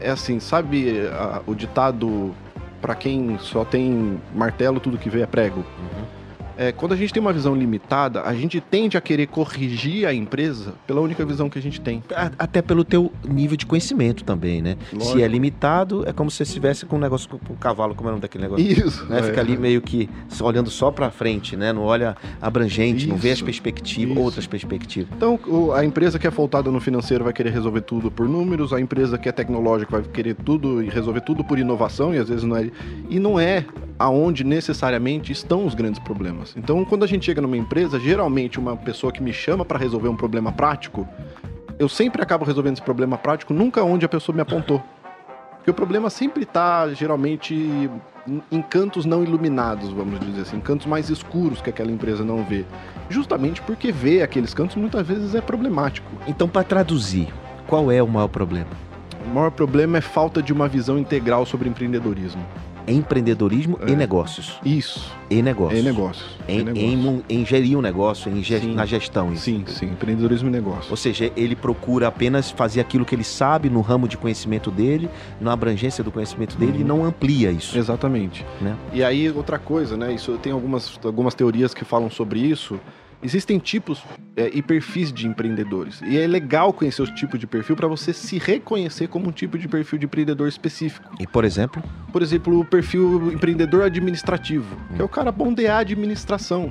é 0.00 0.10
assim, 0.10 0.40
sabe 0.40 1.06
a, 1.12 1.42
o 1.46 1.54
ditado 1.54 2.34
para 2.82 2.96
quem 2.96 3.38
só 3.38 3.64
tem 3.64 4.20
martelo, 4.34 4.80
tudo 4.80 4.98
que 4.98 5.08
vê 5.08 5.22
é 5.22 5.26
prego. 5.26 5.60
Uhum. 5.60 6.21
É, 6.56 6.72
quando 6.72 6.92
a 6.92 6.96
gente 6.96 7.12
tem 7.12 7.20
uma 7.20 7.32
visão 7.32 7.54
limitada, 7.54 8.22
a 8.22 8.34
gente 8.34 8.60
tende 8.60 8.96
a 8.96 9.00
querer 9.00 9.26
corrigir 9.26 10.06
a 10.06 10.14
empresa 10.14 10.74
pela 10.86 11.00
única 11.00 11.24
visão 11.24 11.48
que 11.48 11.58
a 11.58 11.62
gente 11.62 11.80
tem. 11.80 12.02
Até 12.38 12.60
pelo 12.60 12.84
teu 12.84 13.12
nível 13.26 13.56
de 13.56 13.66
conhecimento 13.66 14.24
também, 14.24 14.60
né? 14.60 14.76
Lógico. 14.92 15.16
Se 15.16 15.22
é 15.22 15.28
limitado, 15.28 16.08
é 16.08 16.12
como 16.12 16.30
se 16.30 16.38
você 16.38 16.42
estivesse 16.44 16.86
com 16.86 16.96
um 16.96 17.00
negócio 17.00 17.28
com 17.28 17.52
um 17.52 17.56
cavalo, 17.56 17.94
como 17.94 18.08
é 18.08 18.10
o 18.10 18.12
nome 18.12 18.22
daquele 18.22 18.44
negócio? 18.44 18.64
Isso. 18.64 19.04
Né? 19.06 19.20
É. 19.20 19.22
Fica 19.22 19.40
ali 19.40 19.56
meio 19.56 19.80
que 19.80 20.08
olhando 20.40 20.70
só 20.70 20.90
para 20.90 21.10
frente, 21.10 21.56
né? 21.56 21.72
Não 21.72 21.82
olha 21.82 22.16
abrangente, 22.40 23.04
Isso. 23.04 23.08
não 23.08 23.16
vê 23.16 23.30
as 23.30 23.40
perspectivas, 23.40 24.14
Isso. 24.14 24.24
outras 24.24 24.46
perspectivas. 24.46 25.08
Então, 25.16 25.38
a 25.74 25.84
empresa 25.84 26.18
que 26.18 26.26
é 26.26 26.30
voltada 26.30 26.70
no 26.70 26.80
financeiro 26.80 27.24
vai 27.24 27.32
querer 27.32 27.50
resolver 27.50 27.82
tudo 27.82 28.10
por 28.10 28.28
números, 28.28 28.72
a 28.72 28.80
empresa 28.80 29.16
que 29.18 29.28
é 29.28 29.32
tecnológica 29.32 29.92
vai 29.92 30.02
querer 30.02 30.34
tudo 30.34 30.82
e 30.82 30.88
resolver 30.88 31.20
tudo 31.20 31.44
por 31.44 31.58
inovação, 31.58 32.14
e 32.14 32.18
às 32.18 32.28
vezes 32.28 32.44
não 32.44 32.56
é. 32.56 32.70
E 33.08 33.18
não 33.18 33.38
é 33.38 33.64
aonde 33.98 34.42
necessariamente 34.42 35.30
estão 35.30 35.64
os 35.64 35.74
grandes 35.74 36.00
problemas. 36.00 36.41
Então, 36.56 36.84
quando 36.84 37.04
a 37.04 37.06
gente 37.06 37.24
chega 37.24 37.40
numa 37.40 37.56
empresa, 37.56 37.98
geralmente 37.98 38.58
uma 38.58 38.76
pessoa 38.76 39.12
que 39.12 39.22
me 39.22 39.32
chama 39.32 39.64
para 39.64 39.78
resolver 39.78 40.08
um 40.08 40.16
problema 40.16 40.52
prático, 40.52 41.06
eu 41.78 41.88
sempre 41.88 42.22
acabo 42.22 42.44
resolvendo 42.44 42.74
esse 42.74 42.82
problema 42.82 43.16
prático, 43.16 43.52
nunca 43.52 43.82
onde 43.82 44.04
a 44.04 44.08
pessoa 44.08 44.34
me 44.34 44.42
apontou. 44.42 44.82
Porque 45.56 45.70
o 45.70 45.74
problema 45.74 46.10
sempre 46.10 46.42
está, 46.42 46.92
geralmente, 46.92 47.54
em 48.50 48.62
cantos 48.62 49.04
não 49.04 49.22
iluminados, 49.22 49.90
vamos 49.90 50.18
dizer 50.20 50.42
assim, 50.42 50.56
em 50.56 50.60
cantos 50.60 50.86
mais 50.86 51.08
escuros 51.08 51.60
que 51.60 51.70
aquela 51.70 51.90
empresa 51.90 52.24
não 52.24 52.42
vê. 52.44 52.64
Justamente 53.08 53.62
porque 53.62 53.92
ver 53.92 54.22
aqueles 54.22 54.52
cantos 54.52 54.74
muitas 54.74 55.06
vezes 55.06 55.36
é 55.36 55.40
problemático. 55.40 56.10
Então, 56.26 56.48
para 56.48 56.64
traduzir, 56.64 57.32
qual 57.66 57.92
é 57.92 58.02
o 58.02 58.08
maior 58.08 58.28
problema? 58.28 58.70
O 59.24 59.34
maior 59.34 59.52
problema 59.52 59.98
é 59.98 60.00
falta 60.00 60.42
de 60.42 60.52
uma 60.52 60.66
visão 60.66 60.98
integral 60.98 61.46
sobre 61.46 61.68
empreendedorismo 61.68 62.44
empreendedorismo 62.86 63.78
é. 63.86 63.90
e 63.90 63.96
negócios. 63.96 64.58
Isso. 64.64 65.10
E 65.30 65.42
negócios. 65.42 65.80
E 65.80 65.82
negócios. 65.82 66.38
Em, 66.48 66.60
e 66.60 66.64
negócios. 66.64 67.24
Em, 67.28 67.40
em, 67.40 67.46
gerir 67.46 67.78
um 67.78 67.80
negócio, 67.80 68.30
em 68.30 68.42
ge 68.42 68.58
na 68.66 68.84
gestão. 68.84 69.32
Isso. 69.32 69.44
Sim, 69.44 69.64
sim. 69.66 69.86
Empreendedorismo 69.86 70.48
e 70.48 70.52
negócio. 70.52 70.90
Ou 70.90 70.96
seja, 70.96 71.30
ele 71.36 71.56
procura 71.56 72.08
apenas 72.08 72.50
fazer 72.50 72.80
aquilo 72.80 73.04
que 73.04 73.14
ele 73.14 73.24
sabe 73.24 73.70
no 73.70 73.80
ramo 73.80 74.08
de 74.08 74.16
conhecimento 74.16 74.70
dele, 74.70 75.08
na 75.40 75.52
abrangência 75.52 76.02
do 76.02 76.10
conhecimento 76.10 76.56
dele, 76.56 76.72
uhum. 76.72 76.80
e 76.80 76.84
não 76.84 77.04
amplia 77.04 77.50
isso. 77.50 77.78
Exatamente. 77.78 78.44
Né? 78.60 78.76
E 78.92 79.02
aí, 79.02 79.30
outra 79.30 79.58
coisa, 79.58 79.96
né? 79.96 80.12
Isso 80.12 80.38
tem 80.42 80.52
algumas, 80.52 80.98
algumas 81.04 81.34
teorias 81.34 81.72
que 81.72 81.84
falam 81.84 82.10
sobre 82.10 82.40
isso. 82.40 82.78
Existem 83.22 83.58
tipos 83.58 84.02
é, 84.36 84.50
e 84.52 84.60
perfis 84.60 85.12
de 85.12 85.26
empreendedores. 85.26 86.00
E 86.02 86.18
é 86.18 86.26
legal 86.26 86.72
conhecer 86.72 87.02
os 87.02 87.10
tipos 87.10 87.38
de 87.38 87.46
perfil 87.46 87.76
para 87.76 87.86
você 87.86 88.12
se 88.12 88.38
reconhecer 88.38 89.08
como 89.08 89.28
um 89.28 89.32
tipo 89.32 89.58
de 89.58 89.68
perfil 89.68 89.98
de 89.98 90.06
empreendedor 90.06 90.48
específico. 90.48 91.08
E, 91.20 91.26
por 91.26 91.44
exemplo? 91.44 91.82
Por 92.12 92.22
exemplo, 92.22 92.58
o 92.58 92.64
perfil 92.64 93.32
empreendedor 93.32 93.84
administrativo, 93.84 94.76
hum. 94.90 94.96
que 94.96 95.02
é 95.02 95.04
o 95.04 95.08
cara 95.08 95.30
bom 95.30 95.52
de 95.52 95.66
administração 95.66 96.70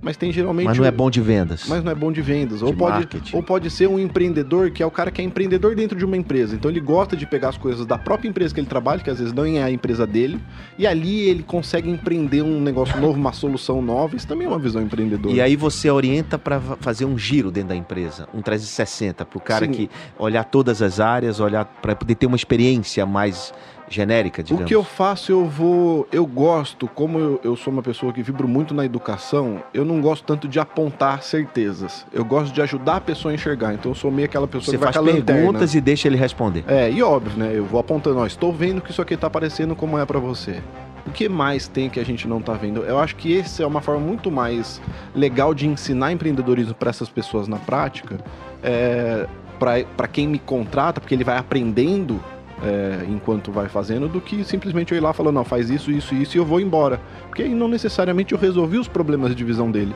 mas 0.00 0.16
tem 0.16 0.30
geralmente. 0.30 0.66
Mas 0.66 0.78
não 0.78 0.84
é 0.84 0.90
bom 0.90 1.10
de 1.10 1.20
vendas. 1.20 1.64
Mas 1.66 1.82
não 1.82 1.90
é 1.90 1.94
bom 1.94 2.12
de 2.12 2.22
vendas. 2.22 2.58
De 2.60 2.64
ou, 2.64 2.72
pode, 2.72 3.08
ou 3.32 3.42
pode 3.42 3.70
ser 3.70 3.88
um 3.88 3.98
empreendedor 3.98 4.70
que 4.70 4.82
é 4.82 4.86
o 4.86 4.90
cara 4.90 5.10
que 5.10 5.20
é 5.20 5.24
empreendedor 5.24 5.74
dentro 5.74 5.98
de 5.98 6.04
uma 6.04 6.16
empresa. 6.16 6.54
Então 6.54 6.70
ele 6.70 6.80
gosta 6.80 7.16
de 7.16 7.26
pegar 7.26 7.48
as 7.50 7.58
coisas 7.58 7.84
da 7.84 7.98
própria 7.98 8.28
empresa 8.28 8.54
que 8.54 8.60
ele 8.60 8.66
trabalha, 8.66 9.00
que 9.00 9.10
às 9.10 9.18
vezes 9.18 9.32
não 9.32 9.44
é 9.44 9.62
a 9.62 9.70
empresa 9.70 10.06
dele, 10.06 10.40
e 10.78 10.86
ali 10.86 11.20
ele 11.28 11.42
consegue 11.42 11.90
empreender 11.90 12.42
um 12.42 12.60
negócio 12.60 12.98
novo, 13.00 13.18
uma 13.18 13.32
solução 13.32 13.82
nova. 13.82 14.16
Isso 14.16 14.26
também 14.26 14.46
é 14.46 14.50
uma 14.50 14.58
visão 14.58 14.82
empreendedora. 14.82 15.34
E 15.34 15.40
aí 15.40 15.56
você 15.56 15.90
orienta 15.90 16.38
para 16.38 16.60
fazer 16.60 17.04
um 17.04 17.18
giro 17.18 17.50
dentro 17.50 17.70
da 17.70 17.76
empresa, 17.76 18.28
um 18.32 18.40
360, 18.40 19.24
para 19.24 19.38
o 19.38 19.40
cara 19.40 19.66
Sim. 19.66 19.72
que 19.72 19.90
olhar 20.18 20.44
todas 20.44 20.80
as 20.80 21.00
áreas, 21.00 21.40
olhar 21.40 21.64
para 21.64 21.96
poder 21.96 22.14
ter 22.14 22.26
uma 22.26 22.36
experiência 22.36 23.04
mais 23.04 23.52
genérica, 23.88 24.42
digamos? 24.42 24.64
O 24.64 24.66
que 24.66 24.74
eu 24.74 24.84
faço, 24.84 25.32
eu 25.32 25.46
vou. 25.46 26.06
Eu 26.12 26.26
gosto, 26.26 26.86
como 26.88 27.18
eu, 27.18 27.40
eu, 27.42 27.56
sou 27.56 27.72
uma 27.72 27.82
pessoa 27.82 28.12
que 28.12 28.22
vibro 28.22 28.46
muito 28.46 28.74
na 28.74 28.84
educação, 28.84 29.62
eu 29.72 29.84
não 29.84 30.00
gosto 30.00 30.24
tanto 30.24 30.48
de 30.48 30.58
apontar 30.58 31.22
certezas. 31.22 32.06
Eu 32.12 32.24
gosto 32.24 32.52
de 32.52 32.60
ajudar 32.62 32.96
a 32.96 33.00
pessoa 33.00 33.32
a 33.32 33.34
enxergar. 33.34 33.74
Então 33.74 33.90
eu 33.90 33.94
sou 33.94 34.10
meio 34.10 34.26
aquela 34.26 34.46
pessoa 34.46 34.64
Você 34.64 34.70
que 34.72 34.76
vai 34.76 34.92
faz 34.92 35.24
perguntas 35.24 35.74
e 35.74 35.80
deixa 35.80 36.08
ele 36.08 36.16
responder. 36.16 36.64
É, 36.66 36.90
e 36.90 37.02
óbvio, 37.02 37.36
né? 37.38 37.52
Eu 37.54 37.64
vou 37.64 37.80
apontando, 37.80 38.18
ó, 38.18 38.26
estou 38.26 38.52
vendo 38.52 38.80
que 38.80 38.90
isso 38.90 39.02
aqui 39.02 39.16
tá 39.16 39.26
aparecendo 39.26 39.74
como 39.74 39.98
é 39.98 40.04
para 40.04 40.18
você. 40.18 40.62
O 41.06 41.10
que 41.10 41.28
mais 41.28 41.66
tem 41.66 41.88
que 41.88 41.98
a 41.98 42.04
gente 42.04 42.28
não 42.28 42.40
tá 42.40 42.52
vendo? 42.52 42.82
Eu 42.82 42.98
acho 42.98 43.16
que 43.16 43.38
essa 43.38 43.62
é 43.62 43.66
uma 43.66 43.80
forma 43.80 44.00
muito 44.00 44.30
mais 44.30 44.80
legal 45.14 45.54
de 45.54 45.66
ensinar 45.66 46.12
empreendedorismo 46.12 46.74
para 46.74 46.90
essas 46.90 47.08
pessoas 47.08 47.48
na 47.48 47.56
prática. 47.56 48.18
É, 48.62 49.26
para 49.58 50.06
quem 50.06 50.28
me 50.28 50.38
contrata, 50.38 51.00
porque 51.00 51.14
ele 51.14 51.24
vai 51.24 51.36
aprendendo 51.36 52.22
é, 52.62 53.04
enquanto 53.08 53.52
vai 53.52 53.68
fazendo 53.68 54.08
do 54.08 54.20
que 54.20 54.44
simplesmente 54.44 54.92
eu 54.92 54.98
ir 54.98 55.00
lá 55.00 55.12
falando, 55.12 55.36
não, 55.36 55.44
faz 55.44 55.70
isso, 55.70 55.90
isso, 55.90 56.14
isso 56.14 56.36
e 56.36 56.38
eu 56.38 56.44
vou 56.44 56.60
embora. 56.60 57.00
Porque 57.26 57.42
aí 57.42 57.54
não 57.54 57.68
necessariamente 57.68 58.32
eu 58.32 58.38
resolvi 58.38 58.78
os 58.78 58.88
problemas 58.88 59.34
de 59.34 59.44
visão 59.44 59.70
dele. 59.70 59.94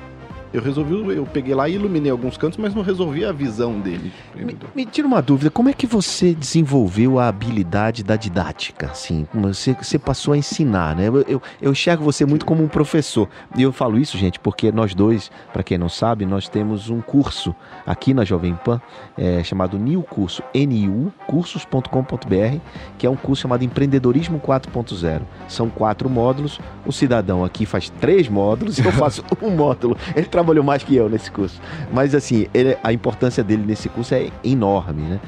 Eu 0.52 0.60
resolvi, 0.60 1.16
eu 1.16 1.24
peguei 1.24 1.54
lá 1.54 1.68
e 1.68 1.74
iluminei 1.74 2.10
alguns 2.10 2.36
cantos, 2.36 2.58
mas 2.58 2.74
não 2.74 2.82
resolvi 2.82 3.24
a 3.24 3.32
visão 3.32 3.80
dele. 3.80 4.12
Me, 4.34 4.56
me 4.74 4.84
tira 4.86 5.06
uma 5.06 5.22
dúvida, 5.22 5.50
como 5.50 5.68
é 5.68 5.72
que 5.72 5.86
você 5.86 6.34
desenvolveu 6.34 7.18
a 7.18 7.28
habilidade 7.28 8.04
da 8.04 8.16
didática? 8.16 8.90
Assim, 8.90 9.26
você, 9.32 9.72
você 9.72 9.98
passou 9.98 10.34
a 10.34 10.36
ensinar, 10.36 10.94
né? 10.94 11.08
Eu, 11.08 11.22
eu, 11.22 11.42
eu 11.60 11.72
enxergo 11.72 12.04
você 12.04 12.26
muito 12.26 12.44
como 12.44 12.62
um 12.62 12.68
professor. 12.68 13.28
E 13.56 13.62
eu 13.62 13.72
falo 13.72 13.98
isso, 13.98 14.18
gente, 14.18 14.38
porque 14.38 14.70
nós 14.70 14.94
dois, 14.94 15.30
para 15.52 15.62
quem 15.62 15.78
não 15.78 15.88
sabe, 15.88 16.26
nós 16.26 16.48
temos 16.48 16.90
um 16.90 17.00
curso 17.00 17.54
aqui 17.86 18.12
na 18.12 18.24
Jovem 18.24 18.54
Pan, 18.54 18.80
é, 19.16 19.42
chamado 19.42 19.78
NIU 19.78 20.02
Curso, 20.02 20.42
NIU, 20.54 21.12
cursos.com.br, 21.26 22.58
que 22.98 23.06
é 23.06 23.10
um 23.10 23.16
curso 23.16 23.42
chamado 23.42 23.64
Empreendedorismo 23.64 24.38
4.0. 24.38 25.22
São 25.48 25.70
quatro 25.70 26.10
módulos. 26.10 26.60
O 26.84 26.92
cidadão 26.92 27.44
aqui 27.44 27.64
faz 27.64 27.88
três 27.88 28.28
módulos, 28.28 28.78
eu 28.78 28.92
faço 28.92 29.24
um 29.40 29.50
módulo. 29.50 29.96
Ele 30.14 30.26
trabalhou 30.42 30.64
mais 30.64 30.82
que 30.82 30.94
eu 30.94 31.08
nesse 31.08 31.30
curso. 31.30 31.60
Mas 31.92 32.14
assim, 32.14 32.46
ele, 32.52 32.76
a 32.82 32.92
importância 32.92 33.42
dele 33.42 33.64
nesse 33.64 33.88
curso 33.88 34.14
é 34.14 34.30
enorme, 34.44 35.02
né? 35.02 35.20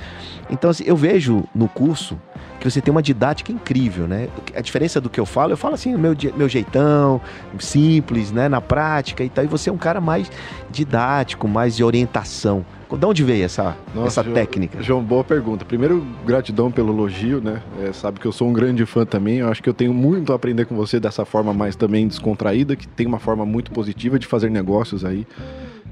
Então, 0.50 0.68
assim, 0.68 0.85
eu 0.87 0.97
vejo 0.97 1.44
no 1.54 1.68
curso 1.68 2.18
que 2.64 2.71
você 2.71 2.80
tem 2.80 2.90
uma 2.90 3.02
didática 3.02 3.52
incrível, 3.52 4.09
né? 4.09 4.28
A 4.54 4.61
diferença 4.62 4.99
do 4.99 5.11
que 5.11 5.21
eu 5.21 5.26
falo, 5.26 5.52
eu 5.52 5.56
falo 5.56 5.75
assim, 5.75 5.94
meu, 5.97 6.16
meu 6.35 6.49
jeitão, 6.49 7.21
simples, 7.59 8.33
né? 8.33 8.49
Na 8.49 8.61
prática 8.61 9.23
e 9.23 9.28
tal. 9.28 9.44
E 9.44 9.47
você 9.47 9.68
é 9.68 9.73
um 9.73 9.76
cara 9.76 10.00
mais 10.00 10.30
didático, 10.71 11.47
mais 11.47 11.76
de 11.76 11.85
orientação. 11.85 12.64
De 12.90 13.04
onde 13.04 13.25
veio 13.25 13.44
essa, 13.44 13.76
Nossa, 13.94 14.06
essa 14.06 14.23
João, 14.23 14.35
técnica? 14.35 14.83
João, 14.83 15.02
boa 15.02 15.25
pergunta. 15.25 15.64
Primeiro, 15.64 16.06
gratidão 16.25 16.71
pelo 16.71 16.92
elogio, 16.92 17.40
né? 17.40 17.61
É, 17.83 17.92
sabe 17.92 18.18
que 18.18 18.26
eu 18.26 18.33
sou 18.33 18.49
um 18.49 18.52
grande 18.52 18.87
fã 18.87 19.04
também. 19.04 19.38
Eu 19.38 19.50
acho 19.50 19.62
que 19.62 19.68
eu 19.68 19.75
tenho 19.75 19.92
muito 19.92 20.33
a 20.33 20.37
aprender 20.37 20.64
com 20.64 20.75
você 20.75 20.99
dessa 20.99 21.25
forma 21.25 21.52
mais 21.52 21.76
também 21.76 22.09
descontraída, 22.09 22.76
que 22.76 22.88
tem 22.88 23.06
uma 23.06 23.18
forma 23.18 23.44
muito 23.44 23.73
positiva 23.73 24.18
de 24.18 24.26
fazer 24.26 24.50
negócios 24.50 25.04
aí. 25.04 25.26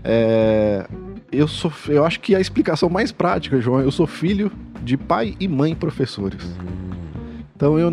É, 0.04 0.86
eu 1.32 1.48
sou, 1.48 1.72
eu 1.88 2.04
acho 2.04 2.20
que 2.20 2.34
a 2.34 2.40
explicação 2.40 2.88
mais 2.90 3.10
prática, 3.10 3.60
João, 3.60 3.80
eu 3.80 3.90
sou 3.90 4.06
filho 4.06 4.52
de 4.82 4.96
pai 4.96 5.34
e 5.40 5.48
mãe 5.48 5.74
professores. 5.74 6.44
Então 7.56 7.78
eu, 7.78 7.92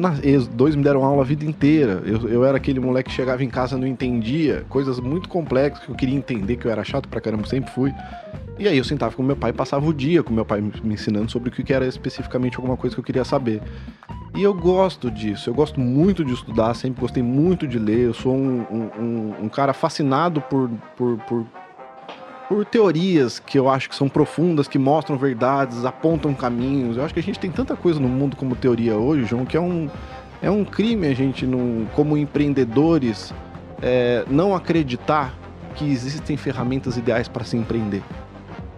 dois 0.51 0.75
me 0.75 0.83
deram 0.83 1.03
aula 1.03 1.21
a 1.21 1.25
vida 1.25 1.45
inteira. 1.45 2.01
Eu, 2.03 2.27
eu 2.27 2.43
era 2.43 2.57
aquele 2.57 2.79
moleque 2.79 3.09
que 3.09 3.15
chegava 3.15 3.43
em 3.43 3.49
casa 3.49 3.77
não 3.77 3.85
entendia 3.85 4.65
coisas 4.67 4.99
muito 4.99 5.29
complexas 5.29 5.85
que 5.85 5.91
eu 5.91 5.95
queria 5.95 6.15
entender, 6.15 6.57
que 6.57 6.65
eu 6.65 6.71
era 6.71 6.83
chato 6.83 7.07
pra 7.07 7.21
caramba, 7.21 7.45
sempre 7.45 7.71
fui. 7.71 7.93
E 8.57 8.67
aí 8.67 8.77
eu 8.77 8.83
sentava 8.83 9.15
com 9.15 9.21
meu 9.21 9.35
pai, 9.35 9.53
passava 9.53 9.85
o 9.85 9.93
dia 9.93 10.23
com 10.23 10.33
meu 10.33 10.43
pai 10.43 10.59
me 10.59 10.93
ensinando 10.93 11.31
sobre 11.31 11.49
o 11.49 11.51
que 11.51 11.71
era 11.71 11.85
especificamente 11.85 12.57
alguma 12.57 12.75
coisa 12.75 12.95
que 12.95 12.99
eu 12.99 13.03
queria 13.03 13.23
saber. 13.23 13.61
E 14.35 14.41
eu 14.41 14.53
gosto 14.53 15.09
disso, 15.09 15.49
eu 15.49 15.53
gosto 15.53 15.79
muito 15.79 16.25
de 16.25 16.33
estudar, 16.33 16.73
sempre 16.73 17.01
gostei 17.01 17.21
muito 17.21 17.67
de 17.67 17.77
ler. 17.77 18.07
Eu 18.07 18.13
sou 18.13 18.35
um, 18.35 18.61
um, 18.71 19.33
um 19.43 19.49
cara 19.49 19.71
fascinado 19.71 20.41
por, 20.41 20.69
por, 20.97 21.17
por 21.19 21.45
por 22.49 22.65
teorias 22.65 23.37
que 23.37 23.59
eu 23.59 23.69
acho 23.69 23.87
que 23.87 23.95
são 23.95 24.09
profundas, 24.09 24.67
que 24.67 24.79
mostram 24.79 25.15
verdades, 25.15 25.85
apontam 25.85 26.33
caminhos. 26.33 26.97
Eu 26.97 27.05
acho 27.05 27.13
que 27.13 27.19
a 27.19 27.23
gente 27.23 27.37
tem 27.37 27.51
tanta 27.51 27.75
coisa 27.75 27.99
no 27.99 28.09
mundo 28.09 28.35
como 28.35 28.55
teoria 28.55 28.97
hoje, 28.97 29.25
João, 29.25 29.45
que 29.45 29.55
é 29.55 29.61
um, 29.61 29.87
é 30.41 30.49
um 30.49 30.65
crime 30.65 31.05
a 31.05 31.13
gente, 31.13 31.45
não, 31.45 31.85
como 31.95 32.17
empreendedores, 32.17 33.31
é, 33.83 34.25
não 34.27 34.55
acreditar 34.55 35.31
que 35.75 35.85
existem 35.85 36.35
ferramentas 36.35 36.97
ideais 36.97 37.27
para 37.27 37.43
se 37.43 37.55
empreender. 37.55 38.01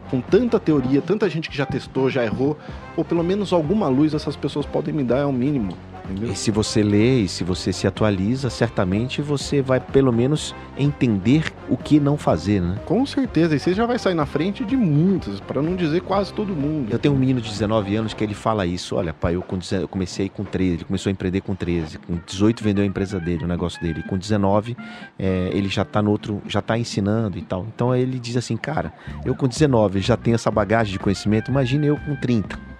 Com 0.09 0.19
tanta 0.19 0.59
teoria, 0.59 1.01
tanta 1.01 1.29
gente 1.29 1.49
que 1.49 1.55
já 1.55 1.65
testou, 1.65 2.09
já 2.09 2.25
errou, 2.25 2.57
ou 2.97 3.05
pelo 3.05 3.23
menos 3.23 3.53
alguma 3.53 3.87
luz 3.87 4.13
essas 4.13 4.35
pessoas 4.35 4.65
podem 4.65 4.93
me 4.93 5.03
dar, 5.05 5.19
é 5.19 5.25
o 5.25 5.31
mínimo. 5.31 5.77
Entendeu? 6.05 6.31
E 6.31 6.35
se 6.35 6.51
você 6.51 6.83
lê 6.83 7.21
e 7.21 7.27
se 7.27 7.43
você 7.43 7.71
se 7.71 7.87
atualiza, 7.87 8.49
certamente 8.49 9.21
você 9.21 9.61
vai 9.61 9.79
pelo 9.79 10.11
menos 10.11 10.55
entender 10.77 11.51
o 11.69 11.77
que 11.77 11.99
não 11.99 12.17
fazer, 12.17 12.61
né? 12.61 12.77
Com 12.85 13.05
certeza. 13.05 13.55
E 13.55 13.59
você 13.59 13.73
já 13.73 13.85
vai 13.85 13.97
sair 13.97 14.13
na 14.13 14.25
frente 14.25 14.65
de 14.65 14.75
muitos, 14.75 15.39
para 15.39 15.61
não 15.61 15.75
dizer 15.75 16.01
quase 16.01 16.33
todo 16.33 16.55
mundo. 16.55 16.91
Eu 16.91 16.99
tenho 16.99 17.13
um 17.13 17.17
menino 17.17 17.39
de 17.41 17.49
19 17.49 17.95
anos 17.95 18.13
que 18.13 18.23
ele 18.23 18.33
fala 18.33 18.65
isso. 18.65 18.95
Olha, 18.95 19.13
pai, 19.13 19.35
eu, 19.35 19.43
eu 19.79 19.87
comecei 19.87 20.29
com 20.29 20.43
13, 20.43 20.73
ele 20.73 20.83
começou 20.85 21.09
a 21.09 21.13
empreender 21.13 21.41
com 21.41 21.55
13. 21.55 21.97
Com 21.99 22.19
18 22.25 22.63
vendeu 22.63 22.83
a 22.83 22.87
empresa 22.87 23.19
dele, 23.19 23.45
o 23.45 23.47
negócio 23.47 23.81
dele. 23.81 24.03
Com 24.03 24.17
19, 24.17 24.75
é, 25.17 25.49
ele 25.53 25.69
já 25.69 25.83
está 25.83 26.01
no 26.01 26.11
outro, 26.11 26.41
já 26.47 26.59
está 26.59 26.77
ensinando 26.77 27.37
e 27.37 27.41
tal. 27.41 27.65
Então 27.73 27.95
ele 27.95 28.19
diz 28.19 28.35
assim, 28.37 28.57
cara, 28.57 28.93
eu 29.25 29.35
com 29.35 29.47
19 29.47 29.99
já 30.01 30.17
tenho 30.17 30.35
essa 30.35 30.51
bagagem 30.51 30.93
de 30.93 30.99
conhecimento, 30.99 31.51
imagine 31.51 31.87
eu 31.87 31.97
com 31.97 32.15
30. 32.15 32.70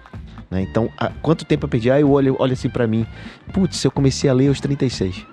Né? 0.52 0.60
Então, 0.60 0.90
há, 0.98 1.08
quanto 1.22 1.46
tempo 1.46 1.64
eu 1.64 1.68
perdi? 1.68 1.90
Aí 1.90 2.02
eu 2.02 2.10
olho, 2.10 2.36
olho 2.38 2.52
assim 2.52 2.68
para 2.68 2.86
mim, 2.86 3.06
putz, 3.54 3.82
eu 3.82 3.90
comecei 3.90 4.28
a 4.28 4.34
ler 4.34 4.48
aos 4.48 4.60
36. 4.60 5.26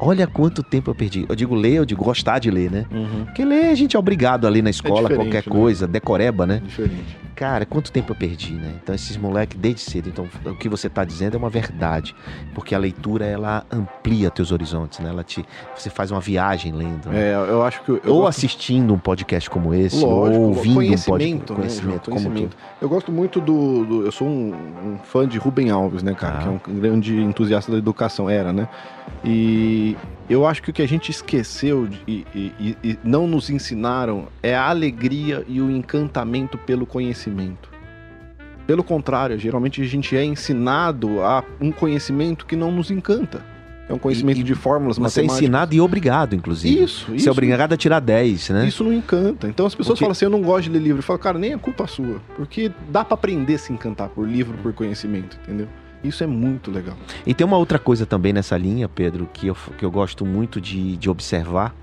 Olha 0.00 0.26
quanto 0.26 0.64
tempo 0.64 0.90
eu 0.90 0.94
perdi. 0.96 1.24
Eu 1.28 1.36
digo 1.36 1.54
ler, 1.54 1.74
eu 1.74 1.84
digo 1.84 2.02
gostar 2.02 2.40
de 2.40 2.50
ler, 2.50 2.68
né? 2.68 2.84
Uhum. 2.90 3.24
Porque 3.24 3.44
ler 3.44 3.66
a 3.66 3.74
gente 3.76 3.94
é 3.94 3.98
obrigado 3.98 4.44
a 4.44 4.50
ler 4.50 4.60
na 4.60 4.70
escola, 4.70 5.12
é 5.12 5.14
qualquer 5.14 5.44
né? 5.46 5.52
coisa, 5.52 5.86
decoreba, 5.86 6.44
né? 6.44 6.60
Diferente. 6.64 7.21
Cara, 7.42 7.66
quanto 7.66 7.90
tempo 7.90 8.12
eu 8.12 8.14
perdi, 8.14 8.52
né? 8.52 8.72
Então 8.80 8.94
esses 8.94 9.16
moleques 9.16 9.58
desde 9.58 9.80
cedo. 9.80 10.08
Então 10.08 10.28
o 10.44 10.54
que 10.54 10.68
você 10.68 10.86
está 10.86 11.04
dizendo 11.04 11.34
é 11.34 11.38
uma 11.38 11.50
verdade, 11.50 12.14
porque 12.54 12.72
a 12.72 12.78
leitura 12.78 13.26
ela 13.26 13.66
amplia 13.68 14.30
teus 14.30 14.52
horizontes, 14.52 15.00
né? 15.00 15.08
Ela 15.08 15.24
te, 15.24 15.44
você 15.74 15.90
faz 15.90 16.12
uma 16.12 16.20
viagem 16.20 16.70
lendo. 16.70 17.08
Né? 17.08 17.32
É, 17.32 17.34
eu 17.34 17.64
acho 17.64 17.82
que 17.82 17.90
eu 17.90 18.00
ou 18.06 18.20
gosto... 18.20 18.28
assistindo 18.28 18.94
um 18.94 18.98
podcast 18.98 19.50
como 19.50 19.74
esse, 19.74 20.04
Lógico, 20.04 20.40
ou 20.40 20.48
ouvindo 20.50 20.70
um 20.70 20.74
podcast, 20.76 21.10
conhecimento, 21.10 21.52
né, 21.52 21.58
conhecimento. 22.04 22.56
Eu 22.80 22.88
gosto 22.88 23.10
muito 23.10 23.40
do, 23.40 23.86
do 23.86 24.06
eu 24.06 24.12
sou 24.12 24.28
um, 24.28 24.54
um, 24.54 24.98
fã 25.02 25.26
de 25.26 25.36
Rubem 25.36 25.68
Alves, 25.68 26.04
né, 26.04 26.14
cara? 26.14 26.36
Ah. 26.36 26.42
Que 26.42 26.70
é 26.70 26.74
um 26.74 26.80
grande 26.80 27.20
entusiasta 27.20 27.72
da 27.72 27.78
educação 27.78 28.30
era, 28.30 28.52
né? 28.52 28.68
E 29.24 29.96
eu 30.28 30.46
acho 30.46 30.62
que 30.62 30.70
o 30.70 30.72
que 30.72 30.82
a 30.82 30.88
gente 30.88 31.10
esqueceu 31.10 31.88
e, 32.06 32.24
e, 32.34 32.76
e, 32.82 32.98
não 33.02 33.26
nos 33.26 33.50
ensinaram 33.50 34.28
é 34.42 34.54
a 34.54 34.68
alegria 34.68 35.44
e 35.48 35.60
o 35.60 35.70
encantamento 35.70 36.56
pelo 36.58 36.86
conhecimento. 36.86 37.70
Pelo 38.66 38.84
contrário, 38.84 39.38
geralmente 39.38 39.82
a 39.82 39.84
gente 39.84 40.16
é 40.16 40.24
ensinado 40.24 41.20
a 41.20 41.44
um 41.60 41.72
conhecimento 41.72 42.46
que 42.46 42.54
não 42.54 42.70
nos 42.70 42.90
encanta. 42.90 43.44
É 43.88 43.92
um 43.92 43.98
conhecimento 43.98 44.40
e, 44.40 44.42
de 44.42 44.54
fórmulas 44.54 44.96
você 44.96 45.02
matemáticas. 45.02 45.36
Você 45.36 45.44
é 45.44 45.46
ensinado 45.46 45.74
e 45.74 45.80
obrigado, 45.80 46.34
inclusive. 46.34 46.82
Isso, 46.82 47.12
isso. 47.14 47.24
Você 47.24 47.28
é 47.28 47.32
obrigado 47.32 47.72
a 47.72 47.76
tirar 47.76 48.00
10, 48.00 48.50
né? 48.50 48.66
Isso 48.66 48.84
não 48.84 48.92
encanta. 48.92 49.48
Então 49.48 49.66
as 49.66 49.74
pessoas 49.74 49.98
Porque... 49.98 50.04
falam 50.04 50.12
assim, 50.12 50.24
eu 50.24 50.30
não 50.30 50.40
gosto 50.40 50.64
de 50.64 50.70
ler 50.70 50.78
livro. 50.78 50.98
Eu 51.00 51.02
falo, 51.02 51.18
cara, 51.18 51.38
nem 51.38 51.52
é 51.52 51.58
culpa 51.58 51.86
sua. 51.86 52.22
Porque 52.36 52.70
dá 52.88 53.04
para 53.04 53.14
aprender 53.14 53.54
a 53.54 53.58
se 53.58 53.72
encantar 53.72 54.08
por 54.08 54.26
livro, 54.26 54.56
por 54.58 54.72
conhecimento, 54.72 55.36
entendeu? 55.42 55.68
Isso 56.02 56.24
é 56.24 56.26
muito 56.26 56.70
legal. 56.70 56.96
E 57.26 57.32
tem 57.32 57.46
uma 57.46 57.56
outra 57.56 57.78
coisa 57.78 58.04
também 58.04 58.32
nessa 58.32 58.56
linha, 58.56 58.88
Pedro, 58.88 59.28
que 59.32 59.46
eu, 59.46 59.56
que 59.78 59.84
eu 59.84 59.90
gosto 59.90 60.26
muito 60.26 60.60
de, 60.60 60.96
de 60.96 61.08
observar. 61.08 61.74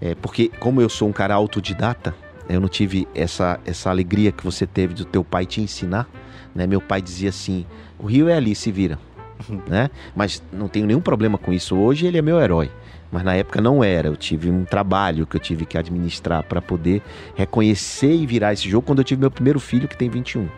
É, 0.00 0.14
porque, 0.14 0.48
como 0.58 0.80
eu 0.80 0.88
sou 0.88 1.08
um 1.08 1.12
cara 1.12 1.34
autodidata, 1.34 2.14
eu 2.48 2.60
não 2.60 2.68
tive 2.68 3.06
essa, 3.14 3.60
essa 3.64 3.90
alegria 3.90 4.32
que 4.32 4.42
você 4.42 4.66
teve 4.66 4.94
do 4.94 5.04
teu 5.04 5.22
pai 5.22 5.46
te 5.46 5.60
ensinar. 5.60 6.08
Né? 6.54 6.66
Meu 6.66 6.80
pai 6.80 7.00
dizia 7.00 7.28
assim: 7.28 7.66
o 7.98 8.06
rio 8.06 8.28
é 8.28 8.34
ali, 8.34 8.54
se 8.54 8.72
vira. 8.72 8.98
né? 9.68 9.90
Mas 10.14 10.42
não 10.52 10.68
tenho 10.68 10.86
nenhum 10.86 11.00
problema 11.00 11.38
com 11.38 11.52
isso. 11.52 11.76
Hoje 11.76 12.06
ele 12.06 12.18
é 12.18 12.22
meu 12.22 12.40
herói. 12.40 12.70
Mas 13.10 13.24
na 13.24 13.34
época 13.34 13.60
não 13.60 13.84
era. 13.84 14.08
Eu 14.08 14.16
tive 14.16 14.50
um 14.50 14.64
trabalho 14.64 15.26
que 15.26 15.36
eu 15.36 15.40
tive 15.40 15.66
que 15.66 15.76
administrar 15.76 16.42
para 16.42 16.62
poder 16.62 17.02
reconhecer 17.34 18.12
e 18.12 18.26
virar 18.26 18.54
esse 18.54 18.68
jogo 18.68 18.86
quando 18.86 19.00
eu 19.00 19.04
tive 19.04 19.20
meu 19.20 19.30
primeiro 19.30 19.60
filho, 19.60 19.86
que 19.86 19.96
tem 19.96 20.08
21. 20.08 20.48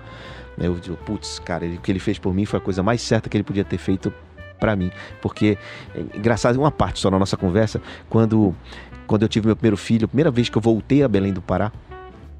Eu 0.58 0.74
digo, 0.76 0.96
putz, 0.96 1.38
cara, 1.38 1.66
o 1.66 1.78
que 1.78 1.90
ele 1.90 1.98
fez 1.98 2.18
por 2.18 2.32
mim 2.32 2.44
foi 2.44 2.58
a 2.58 2.62
coisa 2.62 2.82
mais 2.82 3.02
certa 3.02 3.28
que 3.28 3.36
ele 3.36 3.44
podia 3.44 3.64
ter 3.64 3.78
feito 3.78 4.12
para 4.58 4.76
mim. 4.76 4.90
Porque, 5.20 5.58
é, 5.94 6.16
engraçado, 6.16 6.56
uma 6.58 6.70
parte 6.70 7.00
só 7.00 7.10
na 7.10 7.18
nossa 7.18 7.36
conversa, 7.36 7.80
quando, 8.08 8.54
quando 9.06 9.22
eu 9.22 9.28
tive 9.28 9.46
meu 9.46 9.56
primeiro 9.56 9.76
filho, 9.76 10.04
a 10.04 10.08
primeira 10.08 10.30
vez 10.30 10.48
que 10.48 10.56
eu 10.56 10.62
voltei 10.62 11.02
a 11.02 11.08
Belém 11.08 11.32
do 11.32 11.42
Pará, 11.42 11.72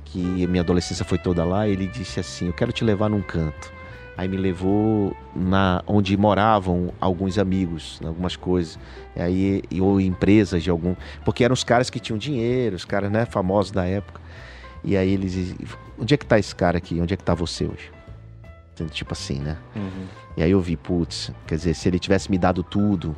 que 0.04 0.47
minha 0.47 0.62
adolescência 0.62 1.04
foi 1.04 1.18
toda 1.18 1.44
lá, 1.44 1.68
ele 1.68 1.87
disse 1.87 2.21
assim: 2.21 2.47
Eu 2.47 2.52
quero 2.52 2.73
te 2.73 2.85
levar 2.85 3.09
num 3.09 3.21
canto. 3.21 3.73
Aí 4.16 4.28
me 4.28 4.37
levou 4.37 5.16
na 5.35 5.83
onde 5.88 6.16
moravam 6.16 6.92
alguns 7.00 7.37
amigos, 7.37 8.00
algumas 8.04 8.37
coisas. 8.37 8.78
Aí 9.16 9.62
ou 9.80 10.00
empresas 10.00 10.62
de 10.62 10.71
algum, 10.71 10.94
porque 11.25 11.42
eram 11.42 11.52
os 11.52 11.64
caras 11.64 11.90
que 11.90 11.99
tinham 11.99 12.16
dinheiro, 12.16 12.76
os 12.76 12.85
caras, 12.85 13.11
né, 13.11 13.26
famosos 13.26 13.73
da 13.73 13.85
época. 13.85 14.21
E 14.85 14.97
aí 14.97 15.12
eles, 15.12 15.56
onde 15.99 16.14
é 16.14 16.16
que 16.16 16.26
tá 16.26 16.38
esse 16.38 16.54
cara 16.54 16.78
aqui? 16.78 17.00
Onde 17.00 17.12
é 17.12 17.16
que 17.16 17.25
tá 17.25 17.35
você 17.35 17.64
hoje? 17.64 17.90
Tipo 18.90 19.12
assim, 19.12 19.38
né? 19.38 19.57
Uhum. 19.76 20.07
E 20.37 20.43
aí 20.43 20.50
eu 20.50 20.61
vi, 20.61 20.76
putz, 20.76 21.33
quer 21.47 21.57
dizer, 21.57 21.75
se 21.75 21.88
ele 21.88 21.99
tivesse 21.99 22.31
me 22.31 22.37
dado 22.37 22.62
tudo, 22.62 23.14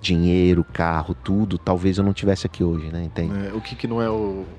dinheiro, 0.00 0.64
carro, 0.64 1.14
tudo, 1.14 1.58
talvez 1.58 1.98
eu 1.98 2.04
não 2.04 2.12
tivesse 2.12 2.46
aqui 2.46 2.62
hoje, 2.62 2.90
né? 2.92 3.04
Entende? 3.04 3.48
É, 3.48 3.52
o 3.52 3.60
que, 3.60 3.74
que 3.74 3.86
não 3.86 4.00
é 4.00 4.08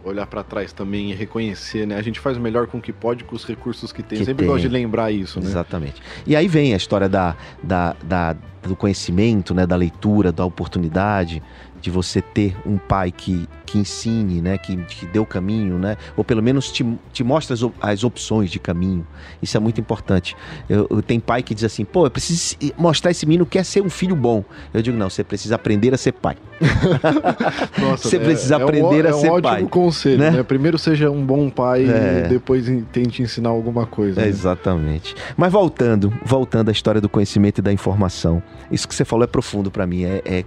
olhar 0.04 0.28
para 0.28 0.44
trás 0.44 0.74
também 0.74 1.12
e 1.12 1.16
reconhecer, 1.16 1.86
né? 1.86 1.96
A 1.96 2.02
gente 2.02 2.20
faz 2.20 2.38
o 2.38 2.42
melhor 2.42 2.68
com 2.68 2.78
o 2.78 2.82
que 2.82 2.92
pode 2.94 3.24
com 3.24 3.36
os 3.36 3.46
recursos 3.46 3.92
que 3.92 4.04
tem. 4.04 4.20
Que 4.20 4.26
sempre 4.26 4.46
tem. 4.46 4.48
gosto 4.48 4.62
de 4.62 4.70
lembrar 4.70 5.12
isso, 5.12 5.40
né? 5.40 5.46
Exatamente. 5.46 6.02
E 6.26 6.36
aí 6.36 6.48
vem 6.48 6.74
a 6.74 6.78
história 6.78 7.08
da, 7.08 7.36
da, 7.64 7.96
da 8.04 8.36
do 8.62 8.76
conhecimento, 8.76 9.54
né, 9.54 9.66
da 9.66 9.76
leitura, 9.76 10.32
da 10.32 10.44
oportunidade, 10.44 11.42
de 11.82 11.90
você 11.90 12.22
ter 12.22 12.56
um 12.66 12.78
pai 12.78 13.12
que, 13.12 13.48
que 13.70 13.78
ensine, 13.78 14.42
né, 14.42 14.58
que, 14.58 14.76
que 14.78 15.06
dê 15.06 15.20
o 15.20 15.26
caminho, 15.26 15.78
né, 15.78 15.96
ou 16.18 16.24
pelo 16.24 16.42
menos 16.42 16.72
te, 16.72 16.86
te 17.14 17.24
mostre 17.24 17.54
as, 17.54 17.62
as 17.80 18.04
opções 18.04 18.50
de 18.50 18.60
caminho. 18.60 19.06
Isso 19.42 19.56
é 19.56 19.60
muito 19.60 19.80
importante. 19.80 20.36
Eu, 20.70 20.88
eu 20.90 21.02
tem 21.02 21.20
pai 21.20 21.44
que 21.44 21.54
diz 21.54 21.64
assim, 21.64 21.86
pô, 21.86 22.06
eu 22.06 22.12
preciso 22.12 22.56
mostrar 22.78 23.12
esse 23.12 23.26
menino 23.26 23.46
que 23.46 23.52
quer 23.58 23.64
ser 23.64 23.82
um 23.82 23.90
filho 23.90 24.16
bom. 24.16 24.44
Eu 24.74 24.82
digo, 24.82 24.98
não, 24.98 25.10
você 25.10 25.24
precisa 25.24 25.56
aprender 25.56 25.94
a 25.94 25.98
ser 25.98 26.14
pai. 26.14 26.36
Nossa, 27.80 28.10
você 28.10 28.18
é- 28.18 28.20
precisa 28.20 28.56
é 28.56 28.58
um 28.58 28.64
aprender 28.64 29.06
ó- 29.06 29.10
a 29.10 29.14
ser 29.14 29.28
É 29.28 29.32
um 29.32 29.42
pai. 29.42 29.54
ótimo 29.56 29.70
conselho, 29.70 30.18
né? 30.18 30.32
né? 30.32 30.44
Primeiro 30.44 30.78
seja 30.78 31.10
um 31.10 31.26
bom 31.26 31.50
pai 31.50 31.86
É. 31.90 32.24
e 32.26 32.30
depois 32.30 32.66
tente 32.92 33.22
ensinar 33.22 33.50
alguma 33.50 33.86
coisa. 33.86 34.20
É, 34.22 34.24
né? 34.26 34.30
exatamente. 34.30 35.16
Mas 35.38 35.52
voltando, 35.52 36.14
voltando 36.26 36.70
à 36.70 36.72
história 36.72 37.00
do 37.02 37.10
conhecimento 37.10 37.60
e 37.60 37.62
da 37.62 37.72
informação. 37.72 38.42
Isso 38.72 38.88
que 38.88 38.94
você 38.96 39.06
falou 39.06 39.24
é 39.24 39.28
profundo 39.28 39.72
para 39.72 39.86
mim, 39.88 40.04
é, 40.04 40.22
é 40.26 40.40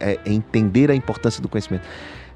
é- 0.00 0.18
é 0.24 0.32
entender 0.32 0.90
a 0.90 0.94
importância 0.94 1.40
do 1.42 1.48
conhecimento. 1.48 1.82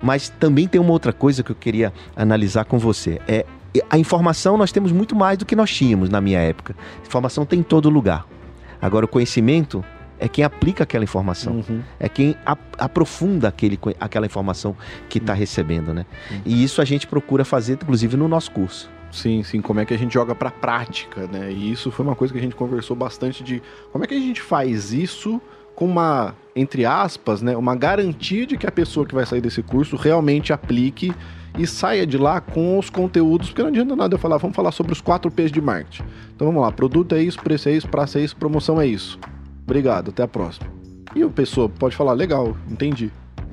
Mas 0.03 0.29
também 0.29 0.67
tem 0.67 0.81
uma 0.81 0.93
outra 0.93 1.13
coisa 1.13 1.43
que 1.43 1.53
eu 1.53 1.57
queria 1.57 1.93
analisar 2.17 2.65
com 2.65 2.79
você. 2.79 3.21
É 3.29 3.47
a 3.89 3.99
informação 3.99 4.57
nós 4.57 4.71
temos 4.73 4.93
muito 4.93 5.17
mais 5.17 5.39
do 5.39 5.47
que 5.47 5.57
nós 5.57 5.73
tínhamos 5.73 6.11
na 6.11 6.21
minha 6.21 6.41
época. 6.41 6.75
Informação 7.07 7.47
tem 7.47 7.61
em 7.61 7.63
todo 7.63 7.89
lugar. 7.89 8.27
Agora 8.81 9.05
o 9.07 9.09
conhecimento 9.09 9.83
é 10.19 10.29
quem 10.29 10.45
aplica 10.45 10.85
aquela 10.85 11.05
informação. 11.05 11.65
Uhum. 11.69 11.83
É 11.99 12.09
quem 12.09 12.37
aprofunda 12.79 13.49
aquele, 13.49 13.79
aquela 13.99 14.27
informação 14.27 14.77
que 15.09 15.19
está 15.19 15.35
recebendo, 15.35 15.95
né? 15.95 16.07
E 16.45 16.63
isso 16.63 16.81
a 16.81 16.85
gente 16.85 17.07
procura 17.07 17.45
fazer, 17.45 17.75
inclusive, 17.75 18.17
no 18.17 18.29
nosso 18.29 18.51
curso. 18.51 18.91
Sim, 19.11 19.43
sim, 19.43 19.61
como 19.61 19.81
é 19.81 19.85
que 19.85 19.93
a 19.93 19.99
gente 19.99 20.15
joga 20.15 20.35
pra 20.35 20.51
prática, 20.51 21.27
né? 21.27 21.51
E 21.51 21.73
isso 21.73 21.91
foi 21.91 22.05
uma 22.05 22.15
coisa 22.15 22.33
que 22.33 22.39
a 22.39 22.43
gente 22.43 22.55
conversou 22.55 22.97
bastante 22.97 23.43
de 23.43 23.63
como 23.91 24.05
é 24.05 24.07
que 24.07 24.15
a 24.15 24.19
gente 24.19 24.41
faz 24.41 24.93
isso 24.93 25.41
com 25.75 25.85
uma, 25.85 26.35
entre 26.55 26.85
aspas, 26.85 27.43
né, 27.43 27.57
uma 27.57 27.75
garantia 27.75 28.47
de 28.47 28.57
que 28.57 28.67
a 28.67 28.73
pessoa 28.73 29.07
que 29.07 29.15
vai 29.15 29.27
sair 29.27 29.41
desse 29.41 29.63
curso 29.63 29.97
realmente 29.97 30.53
aplique 30.53 31.15
e 31.59 31.67
saia 31.67 32.07
de 32.07 32.17
lá 32.17 32.41
com 32.41 32.79
os 32.79 32.89
conteúdos, 32.89 33.49
porque 33.49 33.63
não 33.63 33.69
adianta 33.69 33.95
nada 33.95 34.15
eu 34.15 34.19
falar, 34.19 34.39
vamos 34.39 34.57
falar 34.57 34.73
sobre 34.73 34.93
os 34.93 35.01
quatro 35.01 35.31
P's 35.31 35.53
de 35.53 35.61
marketing. 35.61 36.05
Então 36.35 36.47
vamos 36.47 36.63
lá, 36.63 36.73
produto 36.73 37.15
é 37.15 37.23
isso, 37.23 37.39
preço 37.39 37.69
é 37.69 37.73
isso, 37.73 37.89
praça 37.89 38.19
é 38.19 38.25
isso, 38.25 38.37
promoção 38.37 38.81
é 38.81 38.87
isso. 38.87 39.19
Obrigado, 39.65 40.11
até 40.11 40.23
a 40.23 40.29
próxima. 40.29 40.67
E 41.15 41.23
a 41.23 41.29
pessoa 41.29 41.69
pode 41.69 41.95
falar, 41.95 42.15
legal, 42.15 42.57
entendi. 42.71 43.11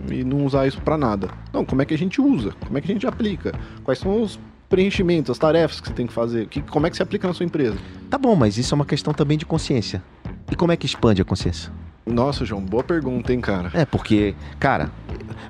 E 0.09 0.23
não 0.23 0.45
usar 0.45 0.65
isso 0.65 0.79
pra 0.81 0.97
nada. 0.97 1.29
Não, 1.51 1.65
como 1.65 1.81
é 1.81 1.85
que 1.85 1.93
a 1.93 1.97
gente 1.97 2.21
usa? 2.21 2.53
Como 2.65 2.77
é 2.77 2.81
que 2.81 2.89
a 2.89 2.93
gente 2.93 3.05
aplica? 3.05 3.53
Quais 3.83 3.99
são 3.99 4.21
os 4.21 4.39
preenchimentos, 4.69 5.31
as 5.31 5.37
tarefas 5.37 5.81
que 5.81 5.87
você 5.87 5.93
tem 5.93 6.07
que 6.07 6.13
fazer? 6.13 6.47
Que, 6.47 6.61
como 6.61 6.87
é 6.87 6.89
que 6.89 6.95
se 6.95 7.03
aplica 7.03 7.27
na 7.27 7.33
sua 7.33 7.45
empresa? 7.45 7.77
Tá 8.09 8.17
bom, 8.17 8.35
mas 8.35 8.57
isso 8.57 8.73
é 8.73 8.75
uma 8.75 8.85
questão 8.85 9.13
também 9.13 9.37
de 9.37 9.45
consciência. 9.45 10.01
E 10.49 10.55
como 10.55 10.71
é 10.71 10.77
que 10.77 10.85
expande 10.85 11.21
a 11.21 11.25
consciência? 11.25 11.71
Nossa, 12.09 12.43
João, 12.43 12.61
boa 12.61 12.83
pergunta, 12.83 13.31
hein, 13.31 13.39
cara? 13.39 13.71
É, 13.73 13.85
porque, 13.85 14.35
cara, 14.59 14.91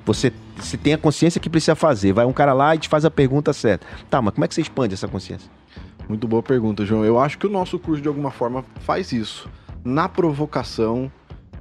você, 0.04 0.32
você 0.56 0.76
tem 0.76 0.92
a 0.92 0.98
consciência 0.98 1.40
que 1.40 1.48
precisa 1.48 1.74
fazer. 1.74 2.12
Vai 2.12 2.24
um 2.24 2.32
cara 2.32 2.52
lá 2.52 2.74
e 2.74 2.78
te 2.78 2.88
faz 2.88 3.04
a 3.04 3.10
pergunta 3.10 3.52
certa. 3.52 3.86
Tá, 4.08 4.20
mas 4.20 4.34
como 4.34 4.44
é 4.44 4.48
que 4.48 4.54
você 4.54 4.60
expande 4.60 4.94
essa 4.94 5.08
consciência? 5.08 5.50
Muito 6.08 6.26
boa 6.28 6.42
pergunta, 6.42 6.84
João. 6.84 7.04
Eu 7.04 7.18
acho 7.18 7.38
que 7.38 7.46
o 7.46 7.50
nosso 7.50 7.78
curso, 7.78 8.02
de 8.02 8.08
alguma 8.08 8.30
forma, 8.30 8.64
faz 8.80 9.12
isso. 9.12 9.48
Na 9.84 10.08
provocação, 10.08 11.10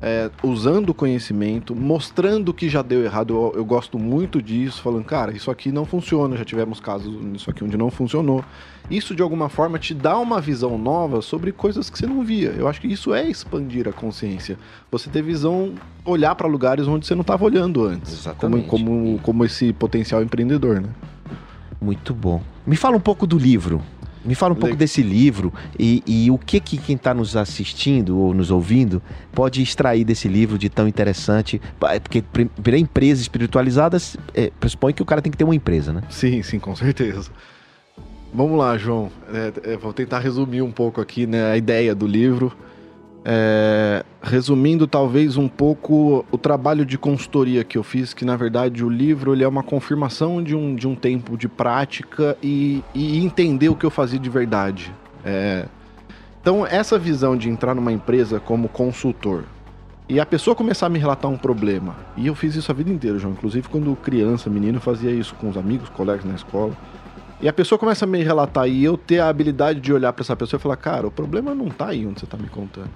é, 0.01 0.29
usando 0.41 0.89
o 0.89 0.94
conhecimento, 0.94 1.75
mostrando 1.75 2.53
que 2.53 2.70
já 2.70 2.82
deu 2.82 3.03
errado. 3.03 3.34
Eu, 3.34 3.53
eu 3.58 3.65
gosto 3.65 4.00
muito 4.00 4.41
disso, 4.41 4.82
falando, 4.82 5.03
cara, 5.03 5.32
isso 5.32 5.51
aqui 5.51 5.72
não 5.72 5.86
funciona. 5.86 6.38
Já 6.38 6.46
tivemos 6.46 6.79
casos 6.79 7.13
nisso 7.22 7.50
aqui 7.50 7.63
onde 7.63 7.77
não 7.77 7.91
funcionou. 7.91 8.44
Isso, 8.89 9.13
de 9.13 9.22
alguma 9.22 9.50
forma, 9.50 9.77
te 9.77 9.94
dá 9.94 10.18
uma 10.18 10.41
visão 10.41 10.77
nova 10.77 11.22
sobre 11.22 11.51
coisas 11.51 11.89
que 11.89 11.98
você 11.98 12.08
não 12.08 12.24
via. 12.24 12.50
Eu 12.58 12.68
acho 12.68 12.82
que 12.82 12.88
isso 12.88 13.13
é 13.13 13.27
expandir 13.27 13.88
a 13.88 13.91
consciência. 13.91 14.58
Você 14.89 15.10
ter 15.10 15.22
visão, 15.22 15.74
olhar 16.03 16.34
para 16.34 16.48
lugares 16.48 16.88
onde 16.88 17.06
você 17.06 17.13
não 17.13 17.22
estava 17.22 17.44
olhando 17.44 17.86
antes. 17.86 18.13
Exatamente. 18.13 18.68
Como, 18.68 18.86
como, 18.86 19.20
como 19.20 19.46
esse 19.46 19.74
potencial 19.74 20.24
empreendedor, 20.24 20.82
né? 20.82 20.89
Muito 21.79 22.13
bom. 22.13 22.41
Me 22.65 22.75
fala 22.75 22.98
um 22.98 23.01
pouco 23.01 23.27
do 23.27 23.38
livro. 23.38 23.82
Me 24.29 24.36
fala 24.36 24.53
um 24.53 24.55
pouco 24.55 24.74
Le- 24.74 24.77
desse 24.77 25.01
livro 25.01 25.51
e, 25.77 26.03
e 26.05 26.29
o 26.29 26.38
que, 26.38 26.59
que 26.59 26.77
quem 26.77 26.95
está 26.95 27.15
nos 27.15 27.36
assistindo 27.36 28.19
ou 28.19 28.31
nos 28.31 28.51
ouvindo 28.51 29.01
pode 29.33 29.59
extrair 29.63 30.03
desse 30.05 30.27
livro 30.27 30.55
de 30.55 30.69
tão 30.69 30.88
interessante. 30.88 31.59
Pa- 31.79 32.00
Porque 32.00 32.21
para 32.62 32.77
empresas 32.77 33.21
espiritualizadas, 33.21 34.15
é, 34.36 34.51
pressupõe 34.59 34.93
que 34.93 35.01
o 35.01 35.05
cara 35.05 35.19
tem 35.19 35.31
que 35.31 35.38
ter 35.38 35.43
uma 35.45 35.55
empresa, 35.55 35.91
né? 35.91 36.03
Sim, 36.12 36.43
sim, 36.43 36.59
com 36.59 36.75
certeza. 36.75 37.31
Vamos 38.31 38.55
lá, 38.59 38.77
João. 38.77 39.09
É, 39.33 39.74
é, 39.74 39.77
vou 39.77 39.91
tentar 39.91 40.19
resumir 40.19 40.62
um 40.62 40.71
pouco 40.71 41.01
aqui 41.01 41.25
né, 41.25 41.51
a 41.51 41.57
ideia 41.57 41.95
do 41.95 42.05
livro. 42.05 42.55
É, 43.25 44.03
resumindo, 44.21 44.88
talvez 44.88 45.35
um 45.35 45.47
pouco 45.47 46.25
o 46.31 46.38
trabalho 46.38 46.85
de 46.85 46.97
consultoria 46.97 47.63
que 47.63 47.77
eu 47.77 47.83
fiz, 47.83 48.13
que 48.13 48.23
na 48.23 48.35
verdade 48.35 48.83
o 48.83 48.89
livro 48.89 49.33
ele 49.33 49.43
é 49.43 49.47
uma 49.47 49.61
confirmação 49.61 50.41
de 50.41 50.55
um, 50.55 50.73
de 50.73 50.88
um 50.88 50.95
tempo 50.95 51.38
de 51.38 51.47
prática 51.47 52.38
e, 52.41 52.81
e 52.95 53.19
entender 53.19 53.69
o 53.69 53.75
que 53.75 53.85
eu 53.85 53.91
fazia 53.91 54.17
de 54.17 54.29
verdade. 54.29 54.93
É, 55.25 55.65
então, 56.41 56.65
essa 56.65 56.97
visão 56.97 57.35
de 57.35 57.49
entrar 57.49 57.75
numa 57.75 57.91
empresa 57.91 58.39
como 58.39 58.70
consultor 58.70 59.44
e 60.07 60.20
a 60.20 60.25
pessoa 60.25 60.55
começar 60.55 60.87
a 60.87 60.89
me 60.89 60.98
relatar 60.98 61.29
um 61.29 61.37
problema, 61.37 61.96
e 62.17 62.25
eu 62.25 62.33
fiz 62.33 62.55
isso 62.55 62.72
a 62.72 62.74
vida 62.74 62.89
inteira, 62.89 63.20
João, 63.20 63.33
inclusive 63.33 63.67
quando 63.67 63.96
criança, 63.98 64.50
menino, 64.50 64.79
fazia 64.79 65.11
isso 65.11 65.35
com 65.35 65.50
os 65.50 65.57
amigos, 65.57 65.87
colegas 65.89 66.25
na 66.25 66.33
escola. 66.33 66.74
E 67.41 67.47
a 67.47 67.53
pessoa 67.53 67.79
começa 67.79 68.03
a 68.03 68.07
me 68.07 68.21
relatar 68.21 68.67
e 68.67 68.83
eu 68.83 68.97
ter 68.97 69.19
a 69.19 69.29
habilidade 69.29 69.79
de 69.79 69.93
olhar 69.93 70.11
para 70.11 70.23
essa 70.23 70.35
pessoa 70.35 70.59
e 70.59 70.61
falar, 70.61 70.75
cara, 70.75 71.07
o 71.07 71.11
problema 71.11 71.55
não 71.55 71.69
tá 71.69 71.87
aí 71.87 72.05
onde 72.05 72.19
você 72.19 72.25
tá 72.25 72.35
me 72.35 72.49
contando. 72.49 72.89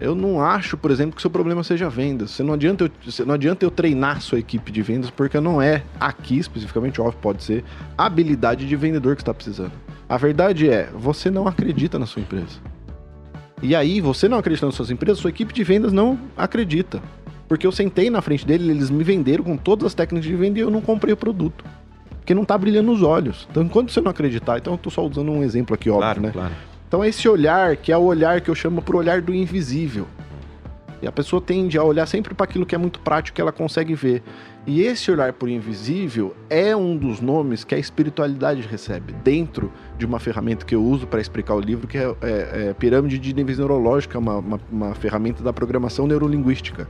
Eu 0.00 0.14
não 0.14 0.40
acho, 0.40 0.76
por 0.76 0.90
exemplo, 0.90 1.16
que 1.16 1.22
seu 1.22 1.30
problema 1.30 1.64
seja 1.64 1.88
vendas. 1.88 2.30
Você 2.30 2.44
não 2.44 2.54
adianta 2.54 2.84
eu, 2.84 3.26
não 3.26 3.34
adianta 3.34 3.64
eu 3.64 3.72
treinar 3.72 4.20
sua 4.20 4.38
equipe 4.38 4.70
de 4.70 4.82
vendas, 4.82 5.10
porque 5.10 5.40
não 5.40 5.60
é 5.60 5.82
aqui 5.98 6.38
especificamente, 6.38 7.00
óbvio, 7.00 7.18
pode 7.20 7.42
ser 7.42 7.64
habilidade 7.98 8.68
de 8.68 8.76
vendedor 8.76 9.16
que 9.16 9.22
está 9.22 9.34
precisando. 9.34 9.72
A 10.08 10.16
verdade 10.16 10.68
é, 10.68 10.88
você 10.94 11.28
não 11.28 11.48
acredita 11.48 11.98
na 11.98 12.06
sua 12.06 12.22
empresa. 12.22 12.60
E 13.60 13.74
aí, 13.74 14.00
você 14.00 14.28
não 14.28 14.38
acredita 14.38 14.66
nas 14.66 14.76
suas 14.76 14.90
empresas, 14.90 15.18
sua 15.18 15.30
equipe 15.30 15.52
de 15.52 15.64
vendas 15.64 15.92
não 15.92 16.18
acredita. 16.36 17.02
Porque 17.48 17.66
eu 17.66 17.72
sentei 17.72 18.10
na 18.10 18.20
frente 18.20 18.46
dele, 18.46 18.70
eles 18.70 18.90
me 18.90 19.02
venderam 19.02 19.42
com 19.42 19.56
todas 19.56 19.86
as 19.86 19.94
técnicas 19.94 20.28
de 20.28 20.36
venda 20.36 20.58
e 20.58 20.62
eu 20.62 20.70
não 20.70 20.80
comprei 20.80 21.12
o 21.12 21.16
produto. 21.16 21.64
Porque 22.24 22.32
não 22.34 22.42
tá 22.46 22.56
brilhando 22.56 22.90
nos 22.90 23.02
olhos. 23.02 23.46
Então, 23.50 23.62
enquanto 23.62 23.92
você 23.92 24.00
não 24.00 24.10
acreditar, 24.10 24.56
então 24.56 24.72
eu 24.72 24.78
tô 24.78 24.88
só 24.88 25.04
usando 25.06 25.30
um 25.30 25.42
exemplo 25.42 25.74
aqui, 25.74 25.90
óbvio, 25.90 26.22
né? 26.22 26.30
claro. 26.32 26.54
Então 26.88 27.04
é 27.04 27.08
esse 27.08 27.28
olhar, 27.28 27.76
que 27.76 27.92
é 27.92 27.98
o 27.98 28.02
olhar 28.02 28.40
que 28.40 28.48
eu 28.48 28.54
chamo 28.54 28.80
pro 28.80 28.96
olhar 28.96 29.20
do 29.20 29.34
invisível. 29.34 30.06
E 31.02 31.06
a 31.06 31.12
pessoa 31.12 31.42
tende 31.42 31.76
a 31.76 31.84
olhar 31.84 32.06
sempre 32.06 32.32
para 32.32 32.44
aquilo 32.44 32.64
que 32.64 32.74
é 32.74 32.78
muito 32.78 32.98
prático 33.00 33.34
que 33.34 33.40
ela 33.42 33.52
consegue 33.52 33.94
ver. 33.94 34.22
E 34.66 34.80
esse 34.80 35.10
olhar 35.10 35.34
por 35.34 35.50
invisível 35.50 36.34
é 36.48 36.74
um 36.74 36.96
dos 36.96 37.20
nomes 37.20 37.62
que 37.62 37.74
a 37.74 37.78
espiritualidade 37.78 38.62
recebe 38.62 39.12
dentro 39.22 39.70
de 39.98 40.06
uma 40.06 40.18
ferramenta 40.18 40.64
que 40.64 40.74
eu 40.74 40.82
uso 40.82 41.06
para 41.06 41.20
explicar 41.20 41.54
o 41.54 41.60
livro, 41.60 41.86
que 41.86 41.98
é, 41.98 42.04
é- 42.22 42.68
é 42.70 42.74
pirâmide 42.78 43.18
de 43.18 43.34
níveis 43.34 43.58
neurológica, 43.58 44.18
uma, 44.18 44.38
uma, 44.38 44.60
uma 44.72 44.94
ferramenta 44.94 45.42
da 45.42 45.52
programação 45.52 46.06
neurolinguística, 46.06 46.88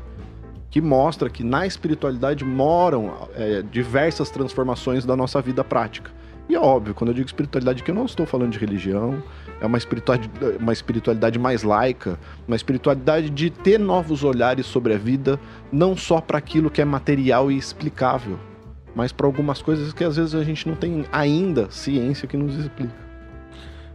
que 0.75 0.81
mostra 0.81 1.31
que 1.31 1.45
na 1.45 1.65
espiritualidade 1.65 2.45
moram 2.45 3.29
é, 3.37 3.63
diversas 3.63 4.29
transformações 4.29 5.05
da 5.05 5.15
nossa 5.15 5.41
vida 5.41 5.63
prática. 5.63 6.11
E 6.49 6.57
é 6.57 6.59
óbvio, 6.59 6.93
quando 6.93 7.11
eu 7.11 7.15
digo 7.15 7.27
espiritualidade, 7.27 7.85
que 7.85 7.93
eu 7.93 7.95
não 7.95 8.07
estou 8.07 8.27
falando 8.27 8.51
de 8.51 8.59
religião, 8.59 9.23
é 9.61 9.67
uma 9.67 9.79
espiritualidade, 9.79 10.59
uma 10.59 10.73
espiritualidade 10.73 11.39
mais 11.39 11.63
laica, 11.63 12.19
uma 12.49 12.57
espiritualidade 12.57 13.31
de 13.31 13.51
ter 13.51 13.79
novos 13.79 14.25
olhares 14.25 14.67
sobre 14.67 14.95
a 14.95 14.99
vida, 14.99 15.39
não 15.71 15.97
só 15.97 16.21
para 16.21 16.39
aquilo 16.39 16.69
que 16.69 16.83
é 16.83 16.85
material 16.85 17.53
e 17.53 17.57
explicável, 17.57 18.37
mas 18.97 19.13
para 19.13 19.29
algumas 19.29 19.63
coisas 19.63 19.93
que 19.93 20.03
às 20.03 20.17
vezes 20.17 20.35
a 20.35 20.43
gente 20.43 20.69
não 20.69 20.75
tem 20.75 21.05
ainda 21.13 21.71
ciência 21.71 22.27
que 22.27 22.37
nos 22.37 22.57
explica. 22.57 22.97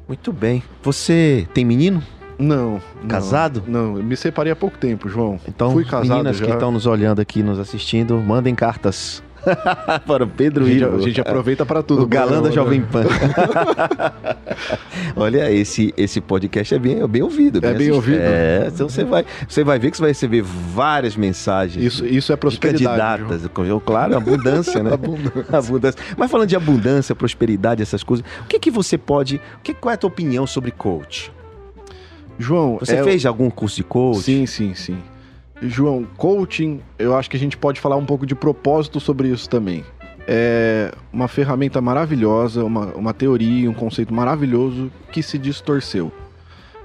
Muito 0.08 0.32
bem. 0.32 0.64
Você 0.82 1.46
tem 1.54 1.66
menino? 1.66 2.02
Não. 2.40 2.82
não, 3.02 3.08
Casado? 3.08 3.64
Não, 3.68 3.98
eu 3.98 4.04
me 4.04 4.16
separei 4.16 4.52
há 4.52 4.56
pouco 4.56 4.78
tempo, 4.78 5.10
João. 5.10 5.40
Então, 5.48 5.72
Fui 5.72 5.84
casado 5.84 6.10
meninas 6.10 6.38
já. 6.38 6.46
que 6.46 6.52
estão 6.52 6.72
nos 6.72 6.86
olhando 6.86 7.20
aqui, 7.20 7.44
nos 7.44 7.60
assistindo, 7.60 8.18
mandem 8.18 8.56
cartas 8.56 9.22
para 10.06 10.24
o 10.24 10.28
Pedro 10.28 10.66
a 10.66 10.68
gente, 10.68 10.82
Ivo. 10.84 10.96
a 10.96 11.00
gente 11.02 11.22
aproveita 11.22 11.66
para 11.66 11.82
tudo. 11.84 12.04
o 12.04 12.08
galã 12.08 12.42
da 12.42 12.50
né? 12.50 12.56
Jovem 12.56 12.82
Pan. 12.82 13.04
Olha, 15.16 15.52
esse, 15.52 15.94
esse 15.98 16.22
podcast 16.22 16.76
é 16.76 16.80
bem, 16.80 17.02
é 17.02 17.08
bem 17.08 17.22
ouvido. 17.22 17.58
É 17.58 17.62
bem 17.62 17.72
assistido. 17.72 17.96
ouvido? 17.96 18.20
É, 18.22 18.70
então 18.74 18.90
você 18.90 19.04
vai, 19.04 19.26
você 19.48 19.64
vai 19.64 19.80
ver 19.80 19.92
que 19.92 19.98
você 19.98 20.02
vai 20.02 20.12
receber 20.12 20.42
várias 20.42 21.16
mensagens 21.16 21.84
Isso, 21.84 22.06
isso 22.06 22.32
é 22.32 22.36
de 22.36 22.40
prosperidade. 22.40 23.24
candidatas. 23.24 23.50
Claro, 23.86 24.16
abundância, 24.18 24.84
né? 24.84 24.94
Abundância. 25.00 25.58
abundância. 25.58 26.02
Mas 26.18 26.30
falando 26.32 26.48
de 26.48 26.56
abundância, 26.56 27.16
prosperidade, 27.16 27.82
essas 27.82 28.04
coisas, 28.04 28.26
o 28.42 28.46
que 28.46 28.60
que 28.60 28.72
você 28.72 28.98
pode... 28.98 29.38
O 29.58 29.62
que, 29.64 29.74
qual 29.74 29.92
é 29.92 29.96
a 29.96 29.98
tua 29.98 30.10
opinião 30.10 30.46
sobre 30.46 30.72
coach? 30.72 31.32
João, 32.40 32.78
Você 32.80 32.96
é- 32.96 33.04
fez 33.04 33.26
algum 33.26 33.50
curso 33.50 33.76
de 33.76 33.84
coach? 33.84 34.22
Sim, 34.22 34.46
sim, 34.46 34.74
sim. 34.74 34.98
João, 35.62 36.08
coaching, 36.16 36.80
eu 36.98 37.16
acho 37.16 37.30
que 37.30 37.36
a 37.36 37.40
gente 37.40 37.58
pode 37.58 37.82
falar 37.82 37.98
um 37.98 38.06
pouco 38.06 38.26
de 38.26 38.34
propósito 38.34 38.98
sobre 39.00 39.28
isso 39.28 39.50
também. 39.50 39.84
É 40.26 40.94
uma 41.12 41.28
ferramenta 41.28 41.82
maravilhosa, 41.82 42.64
uma, 42.64 42.86
uma 42.94 43.14
teoria, 43.14 43.70
um 43.70 43.74
conceito 43.74 44.14
maravilhoso 44.14 44.90
que 45.12 45.22
se 45.22 45.38
distorceu. 45.38 46.12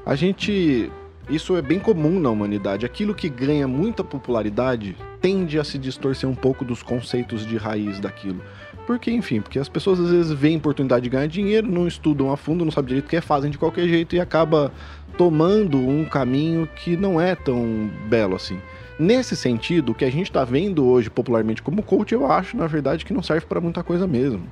A 0.05 0.14
gente 0.17 0.90
Isso 1.27 1.57
é 1.57 1.62
bem 1.62 1.79
comum 1.79 2.21
na 2.21 2.29
humanidade. 2.29 2.85
Aquilo 2.85 3.14
que 3.14 3.31
ganha 3.31 3.67
muita 3.67 4.05
popularidade 4.05 4.95
tende 5.23 5.59
a 5.59 5.64
se 5.64 5.79
distorcer 5.79 6.29
um 6.29 6.35
pouco 6.35 6.67
dos 6.67 6.83
conceitos 6.83 7.47
de 7.47 7.57
raiz 7.57 7.99
daquilo. 7.99 8.43
Porque, 8.87 9.11
enfim, 9.11 9.40
porque 9.40 9.59
as 9.59 9.68
pessoas 9.68 9.99
às 9.99 10.11
vezes 10.11 10.33
veem 10.33 10.59
oportunidade 10.59 11.05
de 11.05 11.11
ganhar 11.11 11.27
dinheiro, 11.27 11.66
não 11.66 11.87
estudam 11.87 12.31
a 12.31 12.37
fundo, 12.37 12.64
não 12.64 12.73
sabem 12.73 12.88
direito 12.88 13.07
o 13.07 13.09
que 13.09 13.16
é, 13.16 13.20
fazem 13.20 13.51
de 13.51 13.57
qualquer 13.57 13.88
jeito 13.88 14.14
e 14.14 14.20
acaba 14.20 14.73
tomando 15.16 15.79
um 15.79 16.05
caminho 16.05 16.68
que 16.77 16.97
não 16.97 17.20
é 17.20 17.35
tão 17.35 17.90
belo 18.09 18.37
assim. 18.37 18.59
Nesse 18.99 19.35
sentido, 19.37 19.92
o 19.92 19.94
que 19.94 20.05
a 20.05 20.11
gente 20.11 20.27
está 20.27 20.44
vendo 20.44 20.87
hoje 20.87 21.09
popularmente 21.09 21.62
como 21.62 21.83
coach, 21.83 22.12
eu 22.12 22.31
acho, 22.31 22.57
na 22.57 22.66
verdade, 22.66 23.05
que 23.05 23.14
não 23.14 23.23
serve 23.23 23.47
para 23.47 23.61
muita 23.61 23.83
coisa 23.83 24.07
mesmo. 24.07 24.47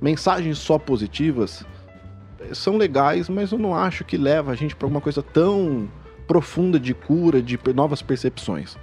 Mensagens 0.00 0.58
só 0.58 0.78
positivas 0.78 1.64
são 2.52 2.76
legais, 2.76 3.28
mas 3.28 3.52
eu 3.52 3.58
não 3.58 3.74
acho 3.74 4.04
que 4.04 4.16
leva 4.16 4.52
a 4.52 4.54
gente 4.54 4.76
para 4.76 4.86
uma 4.86 5.00
coisa 5.00 5.22
tão 5.22 5.88
profunda 6.26 6.78
de 6.78 6.94
cura, 6.94 7.42
de 7.42 7.58
novas 7.74 8.02
percepções. 8.02 8.76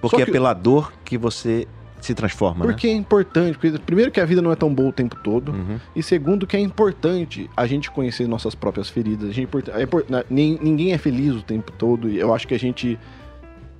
Porque 0.00 0.16
que... 0.16 0.22
é 0.22 0.26
pela 0.26 0.54
dor 0.54 0.92
que 1.04 1.18
você 1.18 1.66
se 2.06 2.14
transforma, 2.14 2.64
né? 2.64 2.72
Porque 2.72 2.86
né? 2.86 2.94
é 2.94 2.96
importante. 2.96 3.58
Porque, 3.58 3.78
primeiro 3.78 4.10
que 4.10 4.20
a 4.20 4.24
vida 4.24 4.40
não 4.40 4.52
é 4.52 4.56
tão 4.56 4.72
boa 4.72 4.88
o 4.88 4.92
tempo 4.92 5.16
todo. 5.22 5.52
Uhum. 5.52 5.78
E 5.94 6.02
segundo 6.02 6.46
que 6.46 6.56
é 6.56 6.60
importante 6.60 7.50
a 7.56 7.66
gente 7.66 7.90
conhecer 7.90 8.26
nossas 8.26 8.54
próprias 8.54 8.88
feridas. 8.88 9.30
A 9.30 9.32
gente, 9.32 9.48
é, 9.68 9.82
é, 9.82 9.86
né, 10.08 10.24
ninguém 10.30 10.92
é 10.92 10.98
feliz 10.98 11.34
o 11.34 11.42
tempo 11.42 11.72
todo. 11.72 12.08
E 12.08 12.18
eu 12.18 12.34
acho 12.34 12.46
que 12.46 12.54
a 12.54 12.58
gente 12.58 12.98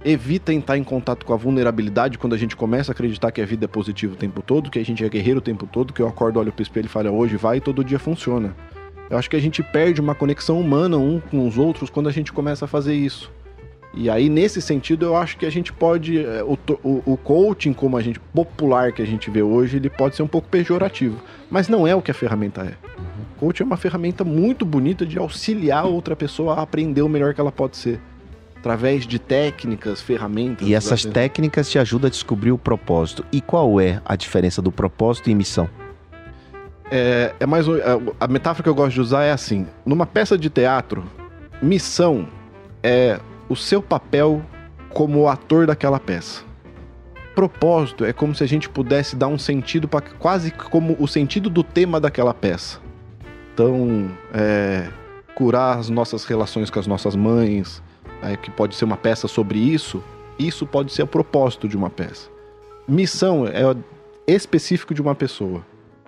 evita 0.04 0.52
entrar 0.52 0.78
em 0.78 0.84
contato 0.84 1.26
com 1.26 1.32
a 1.32 1.36
vulnerabilidade 1.36 2.16
quando 2.18 2.34
a 2.34 2.38
gente 2.38 2.54
começa 2.54 2.92
a 2.92 2.94
acreditar 2.94 3.32
que 3.32 3.40
a 3.40 3.46
vida 3.46 3.64
é 3.64 3.68
positiva 3.68 4.14
o 4.14 4.16
tempo 4.16 4.40
todo, 4.40 4.70
que 4.70 4.78
a 4.78 4.84
gente 4.84 5.04
é 5.04 5.08
guerreiro 5.08 5.38
o 5.38 5.42
tempo 5.42 5.66
todo, 5.66 5.92
que 5.92 6.00
eu 6.00 6.06
acordo, 6.06 6.38
olho 6.38 6.52
pro 6.52 6.62
espelho 6.62 6.86
e 6.86 6.88
falo, 6.88 7.10
hoje 7.12 7.36
vai 7.36 7.56
e 7.56 7.60
todo 7.60 7.82
dia 7.82 7.98
funciona. 7.98 8.54
Eu 9.10 9.18
acho 9.18 9.30
que 9.30 9.36
a 9.36 9.40
gente 9.40 9.62
perde 9.62 10.00
uma 10.00 10.14
conexão 10.14 10.60
humana 10.60 10.96
um 10.96 11.20
com 11.20 11.46
os 11.46 11.58
outros 11.58 11.90
quando 11.90 12.08
a 12.08 12.12
gente 12.12 12.32
começa 12.32 12.64
a 12.64 12.68
fazer 12.68 12.94
isso. 12.94 13.30
E 13.96 14.10
aí, 14.10 14.28
nesse 14.28 14.60
sentido, 14.60 15.06
eu 15.06 15.16
acho 15.16 15.38
que 15.38 15.46
a 15.46 15.50
gente 15.50 15.72
pode. 15.72 16.22
É, 16.22 16.44
o, 16.44 16.58
o, 16.84 17.02
o, 17.12 17.16
coaching, 17.16 17.72
como 17.72 17.96
a 17.96 18.02
gente 18.02 18.20
popular 18.20 18.92
que 18.92 19.00
a 19.00 19.06
gente 19.06 19.30
vê 19.30 19.42
hoje, 19.42 19.78
ele 19.78 19.88
pode 19.88 20.14
ser 20.14 20.22
um 20.22 20.28
pouco 20.28 20.48
pejorativo. 20.48 21.18
Mas 21.50 21.66
não 21.66 21.86
é 21.86 21.94
o 21.94 22.02
que 22.02 22.10
a 22.10 22.14
ferramenta 22.14 22.60
é. 22.60 22.74
Uhum. 22.98 23.24
Coaching 23.38 23.62
é 23.62 23.66
uma 23.66 23.78
ferramenta 23.78 24.22
muito 24.22 24.66
bonita 24.66 25.06
de 25.06 25.18
auxiliar 25.18 25.86
outra 25.86 26.14
pessoa 26.14 26.56
a 26.56 26.62
aprender 26.62 27.00
o 27.00 27.08
melhor 27.08 27.32
que 27.32 27.40
ela 27.40 27.50
pode 27.50 27.78
ser. 27.78 27.98
Através 28.58 29.06
de 29.06 29.18
técnicas, 29.18 30.02
ferramentas. 30.02 30.68
E 30.68 30.74
essas 30.74 31.04
técnicas 31.04 31.70
te 31.70 31.78
ajudam 31.78 32.08
a 32.08 32.10
descobrir 32.10 32.52
o 32.52 32.58
propósito. 32.58 33.24
E 33.32 33.40
qual 33.40 33.80
é 33.80 34.02
a 34.04 34.14
diferença 34.14 34.60
do 34.60 34.70
propósito 34.70 35.30
e 35.30 35.34
missão? 35.34 35.70
É, 36.90 37.34
é 37.40 37.46
mais. 37.46 37.64
A 38.20 38.28
metáfora 38.28 38.62
que 38.62 38.68
eu 38.68 38.74
gosto 38.74 38.92
de 38.92 39.00
usar 39.00 39.24
é 39.24 39.32
assim: 39.32 39.66
numa 39.86 40.04
peça 40.04 40.36
de 40.36 40.50
teatro, 40.50 41.02
missão 41.62 42.28
é 42.82 43.18
o 43.48 43.56
seu 43.56 43.82
papel 43.82 44.42
como 44.90 45.28
ator 45.28 45.66
daquela 45.66 46.00
peça. 46.00 46.44
Propósito 47.34 48.04
é 48.04 48.12
como 48.12 48.34
se 48.34 48.42
a 48.42 48.46
gente 48.46 48.68
pudesse 48.68 49.14
dar 49.14 49.28
um 49.28 49.38
sentido 49.38 49.86
para 49.86 50.00
quase 50.00 50.50
como 50.50 50.96
o 50.98 51.06
sentido 51.06 51.50
do 51.50 51.62
tema 51.62 52.00
daquela 52.00 52.32
peça. 52.32 52.80
Então, 53.52 54.10
é, 54.32 54.88
curar 55.34 55.78
as 55.78 55.90
nossas 55.90 56.24
relações 56.24 56.70
com 56.70 56.78
as 56.78 56.86
nossas 56.86 57.14
mães, 57.14 57.82
é, 58.22 58.36
que 58.36 58.50
pode 58.50 58.74
ser 58.74 58.86
uma 58.86 58.96
peça 58.96 59.28
sobre 59.28 59.58
isso. 59.58 60.02
Isso 60.38 60.66
pode 60.66 60.92
ser 60.92 61.02
o 61.02 61.06
propósito 61.06 61.68
de 61.68 61.76
uma 61.76 61.90
peça. 61.90 62.28
Missão 62.88 63.46
é 63.46 63.76
específico 64.26 64.94
de 64.94 65.02
uma 65.02 65.14
pessoa. 65.14 65.64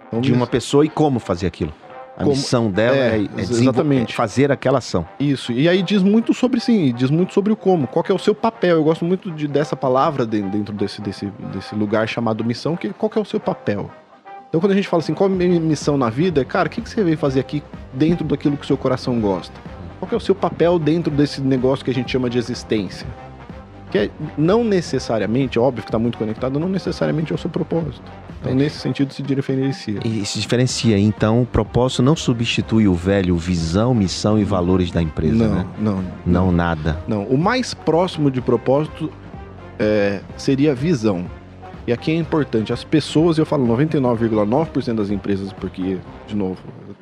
Então, 0.07 0.21
de 0.21 0.33
uma 0.33 0.47
pessoa 0.47 0.85
e 0.85 0.89
como 0.89 1.19
fazer 1.19 1.47
aquilo. 1.47 1.73
A 2.19 2.25
Como, 2.25 2.35
missão 2.35 2.69
dela 2.69 2.97
é, 2.97 3.21
é, 3.21 3.29
é 3.37 3.41
exatamente. 3.41 4.13
fazer 4.13 4.51
aquela 4.51 4.79
ação. 4.79 5.07
Isso. 5.21 5.53
E 5.53 5.69
aí 5.69 5.85
diz 5.85 6.03
muito 6.03 6.35
sobre 6.35 6.59
sim, 6.59 6.93
diz 6.93 7.11
muito 7.11 7.33
sobre 7.33 7.53
o 7.53 7.57
como. 7.57 7.87
Qual 7.87 8.05
é 8.09 8.13
o 8.13 8.19
seu 8.19 8.35
papel? 8.35 8.75
Eu 8.75 8.83
gosto 8.83 9.05
muito 9.05 9.31
de, 9.31 9.47
dessa 9.47 9.77
palavra 9.77 10.27
dentro 10.27 10.75
desse, 10.75 11.01
desse, 11.01 11.27
desse 11.55 11.77
lugar 11.77 12.09
chamado 12.09 12.45
missão, 12.45 12.77
que 12.77 12.89
qual 12.89 13.09
que 13.09 13.17
é 13.17 13.23
o 13.23 13.25
seu 13.25 13.39
papel? 13.39 13.89
Então 14.49 14.61
quando 14.61 14.73
a 14.73 14.75
gente 14.75 14.89
fala 14.89 15.01
assim, 15.01 15.15
qual 15.15 15.31
é 15.31 15.33
a 15.33 15.37
minha 15.37 15.61
missão 15.61 15.97
na 15.97 16.11
vida? 16.11 16.45
Cara, 16.45 16.67
o 16.67 16.71
que, 16.71 16.81
que 16.81 16.91
você 16.91 17.05
veio 17.05 17.17
fazer 17.17 17.39
aqui 17.39 17.63
dentro 17.93 18.25
daquilo 18.25 18.57
que 18.57 18.65
o 18.65 18.67
seu 18.67 18.77
coração 18.77 19.21
gosta? 19.21 19.55
Qual 20.01 20.11
é 20.11 20.17
o 20.17 20.21
seu 20.21 20.35
papel 20.35 20.77
dentro 20.77 21.13
desse 21.13 21.41
negócio 21.41 21.85
que 21.85 21.91
a 21.93 21.95
gente 21.95 22.11
chama 22.11 22.29
de 22.29 22.37
existência? 22.37 23.07
Que 23.93 23.99
é, 23.99 24.11
não 24.37 24.65
necessariamente, 24.65 25.57
óbvio 25.57 25.85
que 25.85 25.89
está 25.89 26.01
muito 26.01 26.19
conectado, 26.19 26.59
não 26.59 26.69
necessariamente 26.69 27.31
é 27.33 27.35
o 27.37 27.39
seu 27.39 27.49
propósito. 27.49 28.11
Então, 28.41 28.55
nesse 28.55 28.79
sentido, 28.79 29.13
se 29.13 29.23
diferencia. 29.23 30.01
E 30.05 30.25
se 30.25 30.41
diferencia. 30.41 30.99
Então, 30.99 31.43
o 31.43 31.47
propósito 31.47 32.03
não 32.03 32.15
substitui 32.15 32.87
o 32.87 32.95
velho 32.95 33.37
visão, 33.37 33.93
missão 33.95 34.39
e 34.39 34.45
valores 34.45 34.91
da 34.91 35.03
empresa, 35.03 35.49
não, 35.49 35.55
né? 35.55 35.67
Não, 35.79 35.97
não. 35.97 36.05
Não, 36.25 36.53
nada. 36.53 37.03
Não. 37.09 37.25
O 37.25 37.37
mais 37.37 37.75
próximo 37.75 38.31
de 38.31 38.41
propósito 38.41 39.11
é, 39.79 40.21
seria 40.37 40.75
visão. 40.75 41.27
E 41.87 41.93
aqui 41.93 42.11
é 42.11 42.15
importante, 42.15 42.71
as 42.73 42.85
pessoas, 42.85 43.39
eu 43.39 43.47
falo 43.47 43.67
99,9% 43.67 44.95
das 44.95 45.11
empresas, 45.11 45.53
porque, 45.55 45.97
de 46.27 46.37
novo, 46.37 46.59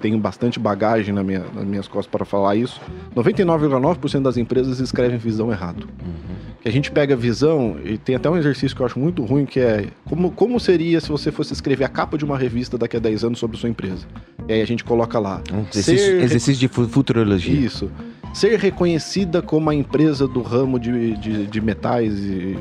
tenho 0.07 0.19
bastante 0.19 0.61
bagagem 0.61 1.13
na 1.13 1.25
minha, 1.25 1.45
nas 1.53 1.65
minhas 1.65 1.89
costas 1.89 2.07
para 2.07 2.25
falar 2.25 2.55
isso, 2.55 2.81
99,9% 3.15 4.23
das 4.23 4.37
empresas 4.37 4.79
escrevem 4.79 5.19
visão 5.19 5.51
errado. 5.51 5.89
Uhum. 6.01 6.37
Que 6.63 6.69
a 6.69 6.73
gente 6.73 6.93
pega 6.93 7.17
visão, 7.17 7.77
e 7.85 7.99
tem 7.99 8.15
até 8.15 8.31
um 8.31 8.37
exercício 8.37 8.77
que 8.77 8.83
eu 8.83 8.87
acho 8.87 9.01
muito 9.01 9.25
ruim, 9.25 9.45
que 9.45 9.59
é 9.59 9.89
como, 10.09 10.31
como 10.31 10.61
seria 10.61 11.01
se 11.01 11.09
você 11.09 11.33
fosse 11.33 11.53
escrever 11.53 11.85
a 11.85 11.89
capa 11.89 12.17
de 12.17 12.25
uma 12.25 12.39
revista 12.39 12.79
daqui 12.79 12.97
a 12.97 13.01
10 13.01 13.25
anos 13.25 13.39
sobre 13.41 13.57
a 13.57 13.61
sua 13.61 13.69
empresa. 13.69 14.07
E 14.49 14.53
aí 14.53 14.63
a 14.63 14.67
gente 14.67 14.85
coloca 14.85 15.19
lá. 15.19 15.43
Um 15.53 15.63
exercício, 15.63 15.99
ser... 15.99 16.23
exercício 16.23 16.61
de 16.61 16.69
futurologia. 16.69 17.53
Isso 17.53 17.91
ser 18.37 18.59
reconhecida 18.59 19.41
como 19.41 19.71
a 19.71 19.75
empresa 19.75 20.29
do 20.29 20.43
ramo 20.43 20.79
de, 20.79 21.17
de, 21.17 21.47
de 21.47 21.61
metais 21.61 22.13
e, 22.19 22.55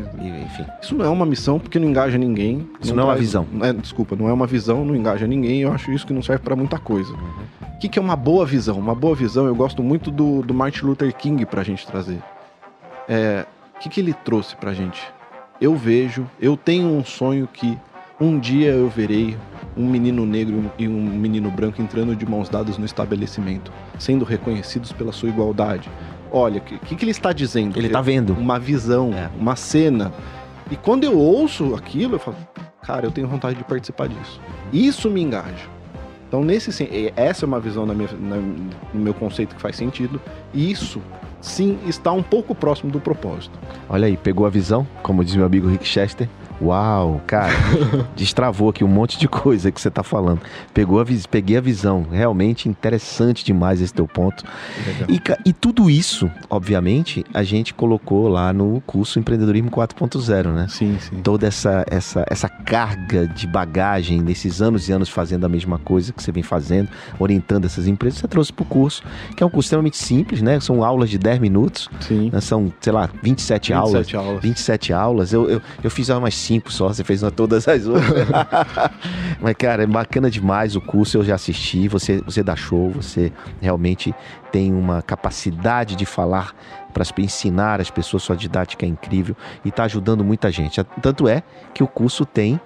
enfim. 0.46 0.66
Isso 0.82 0.96
não 0.96 1.04
é 1.04 1.10
uma 1.10 1.26
missão 1.26 1.60
porque 1.60 1.78
não 1.78 1.90
engaja 1.90 2.18
ninguém. 2.18 2.66
Isso 2.80 2.96
não, 2.96 3.04
não 3.04 3.12
é 3.12 3.14
uma 3.14 3.20
visão. 3.20 3.46
É, 3.62 3.74
desculpa, 3.74 4.16
não 4.16 4.30
é 4.30 4.34
uma 4.34 4.48
visão, 4.48 4.86
não 4.86 4.96
engaja 4.96 5.28
ninguém. 5.28 5.64
Eu 5.64 5.74
acho 5.74 5.92
isso 5.92 6.08
que 6.08 6.14
não 6.14 6.22
serve 6.22 6.44
para 6.44 6.56
muita 6.56 6.80
coisa. 6.80 7.14
O 7.62 7.78
que, 7.80 7.90
que 7.90 8.00
é 8.00 8.02
uma 8.02 8.16
boa 8.16 8.46
visão? 8.46 8.78
Uma 8.78 8.96
boa 8.96 9.16
visão, 9.16 9.46
eu 9.46 9.56
gosto 9.56 9.84
muito 9.84 10.10
do, 10.10 10.42
do 10.42 10.54
Martin 10.54 10.86
Luther 10.86 11.14
King 11.16 11.46
pra 11.46 11.64
gente 11.64 11.86
trazer. 11.86 12.22
É, 13.08 13.46
o 13.76 13.80
que, 13.80 13.90
que 13.90 14.00
ele 14.00 14.14
trouxe 14.14 14.56
pra 14.56 14.74
gente? 14.74 15.02
Eu 15.60 15.76
vejo, 15.76 16.30
eu 16.40 16.58
tenho 16.58 16.88
um 16.88 17.04
sonho 17.04 17.48
que 17.48 17.78
um 18.20 18.40
dia 18.40 18.72
eu 18.72 18.90
verei 18.90 19.38
um 19.76 19.90
menino 19.90 20.26
negro 20.26 20.72
e 20.78 20.88
um 20.88 21.02
menino 21.02 21.52
branco 21.52 21.82
entrando 21.82 22.16
de 22.16 22.26
mãos 22.26 22.48
dadas 22.48 22.78
no 22.78 22.86
estabelecimento, 22.86 23.72
sendo 24.00 24.24
reconhecidos 24.24 24.92
pela 24.92 25.12
sua 25.12 25.30
igualdade. 25.30 25.90
Olha, 26.32 26.60
o 26.60 26.62
que, 26.62 26.96
que, 26.96 27.04
ele 27.04 27.12
está 27.12 27.32
dizendo? 27.34 27.78
Ele 27.78 27.88
está 27.88 28.02
vendo. 28.02 28.34
Uma 28.34 28.58
visão, 28.58 29.14
é. 29.14 29.30
uma 29.38 29.56
cena. 29.56 30.14
E 30.72 30.76
quando 30.76 31.04
eu 31.04 31.18
ouço 31.18 31.76
aquilo, 31.76 32.16
eu 32.16 32.20
falo, 32.20 32.38
cara, 32.82 33.06
eu 33.06 33.12
tenho 33.12 33.28
vontade 33.28 33.58
de 33.58 33.64
participar 33.64 34.08
disso. 34.08 34.40
Isso 34.74 35.10
me 35.10 35.22
engaja. 35.22 35.70
Então, 36.36 36.44
nesse 36.44 36.70
essa 37.16 37.46
é 37.46 37.48
uma 37.48 37.62
visão 37.62 37.86
na 37.86 37.94
minha, 37.94 38.10
na, 38.12 38.36
no 38.36 39.00
meu 39.00 39.14
conceito 39.14 39.56
que 39.56 39.62
faz 39.62 39.78
sentido. 39.78 40.20
E 40.54 40.70
isso, 40.70 41.02
sim, 41.40 41.80
está 41.88 42.12
um 42.12 42.22
pouco 42.22 42.54
próximo 42.54 42.92
do 42.92 43.00
propósito. 43.00 43.58
Olha 43.88 44.08
aí, 44.08 44.18
pegou 44.18 44.46
a 44.46 44.50
visão, 44.50 44.86
como 45.02 45.24
diz 45.24 45.34
meu 45.34 45.46
amigo 45.46 45.70
Rick 45.70 45.88
Chester. 45.88 46.28
Uau, 46.62 47.22
cara, 47.28 47.54
destravou 48.16 48.70
aqui 48.70 48.84
um 48.84 48.88
monte 48.88 49.20
de 49.20 49.28
coisa 49.28 49.72
que 49.72 49.80
você 49.80 49.90
está 49.90 50.04
falando. 50.04 50.40
Pegou 50.74 51.02
a, 51.02 51.06
peguei 51.30 51.58
a 51.58 51.62
visão, 51.62 52.06
realmente 52.10 52.70
interessante 52.70 53.44
demais 53.44 53.82
esse 53.82 53.94
teu 53.94 54.08
ponto. 54.08 54.44
E, 55.10 55.22
e, 55.46 55.54
tudo 55.54 55.90
isso, 55.90 56.32
obviamente, 56.50 57.26
a 57.34 57.44
gente 57.44 57.74
colocou 57.74 58.28
lá 58.28 58.54
no 58.54 58.82
curso 58.86 59.20
Empreendedorismo 59.20 59.70
4.0, 59.70 60.54
né? 60.54 60.68
Sim, 60.70 60.98
sim. 61.00 61.18
Toda 61.22 61.46
essa, 61.46 61.86
essa, 61.90 62.26
essa 62.30 62.48
carga 62.48 63.28
de 63.28 63.46
bagagem 63.48 64.22
nesses 64.22 64.62
anos 64.62 64.88
e 64.88 64.94
anos 64.94 65.10
fazendo 65.10 65.46
a 65.46 65.50
mesma 65.50 65.78
coisa 65.78 66.14
que 66.14 66.24
você 66.24 66.32
vem 66.32 66.44
fazendo, 66.44 66.90
orientando 67.20 67.66
essas 67.66 67.88
empresas, 67.88 68.20
você 68.20 68.28
trouxe 68.28 68.54
para 68.54 68.64
o 68.64 68.66
curso, 68.66 69.04
que 69.36 69.44
é 69.44 69.46
um 69.46 69.50
curso 69.50 69.68
extremamente 69.68 69.98
simples, 69.98 70.42
né? 70.42 70.60
São 70.60 70.84
aulas 70.84 71.10
de 71.10 71.18
10 71.18 71.40
minutos. 71.40 71.90
Sim. 72.00 72.30
Né? 72.32 72.40
São, 72.40 72.72
sei 72.80 72.94
lá, 72.94 73.10
27, 73.22 73.74
27 73.74 73.74
aulas. 73.74 74.16
aulas. 74.16 74.42
27 74.42 74.94
aulas. 74.94 75.34
Eu, 75.34 75.50
eu, 75.50 75.62
eu 75.84 75.92
fiz 75.92 76.10
umas 76.10 76.45
cinco 76.46 76.72
só, 76.72 76.88
você 76.88 77.04
fez 77.04 77.22
todas 77.36 77.68
as 77.68 77.86
outras. 77.86 78.28
Mas, 79.42 79.56
cara, 79.58 79.84
é 79.84 79.88
bacana 79.88 80.30
demais 80.30 80.76
o 80.76 80.82
curso, 80.82 81.18
eu 81.18 81.24
já 81.24 81.36
assisti, 81.36 81.88
você, 81.88 82.22
você 82.22 82.44
dá 82.44 82.56
show, 82.56 82.92
você 82.92 83.32
realmente 83.62 84.14
tem 84.52 84.74
uma 84.74 85.02
capacidade 85.02 85.96
de 85.96 86.06
falar 86.06 86.56
para 86.94 87.04
ensinar 87.18 87.82
as 87.82 87.90
pessoas, 87.90 88.24
sua 88.24 88.38
didática 88.38 88.86
é 88.86 88.90
incrível 88.90 89.36
e 89.66 89.70
está 89.70 89.84
ajudando 89.84 90.24
muita 90.24 90.50
gente. 90.52 90.82
Tanto 91.02 91.28
é 91.28 91.44
que 91.74 91.84
o 91.84 91.88
curso 91.88 92.26
tem 92.26 92.60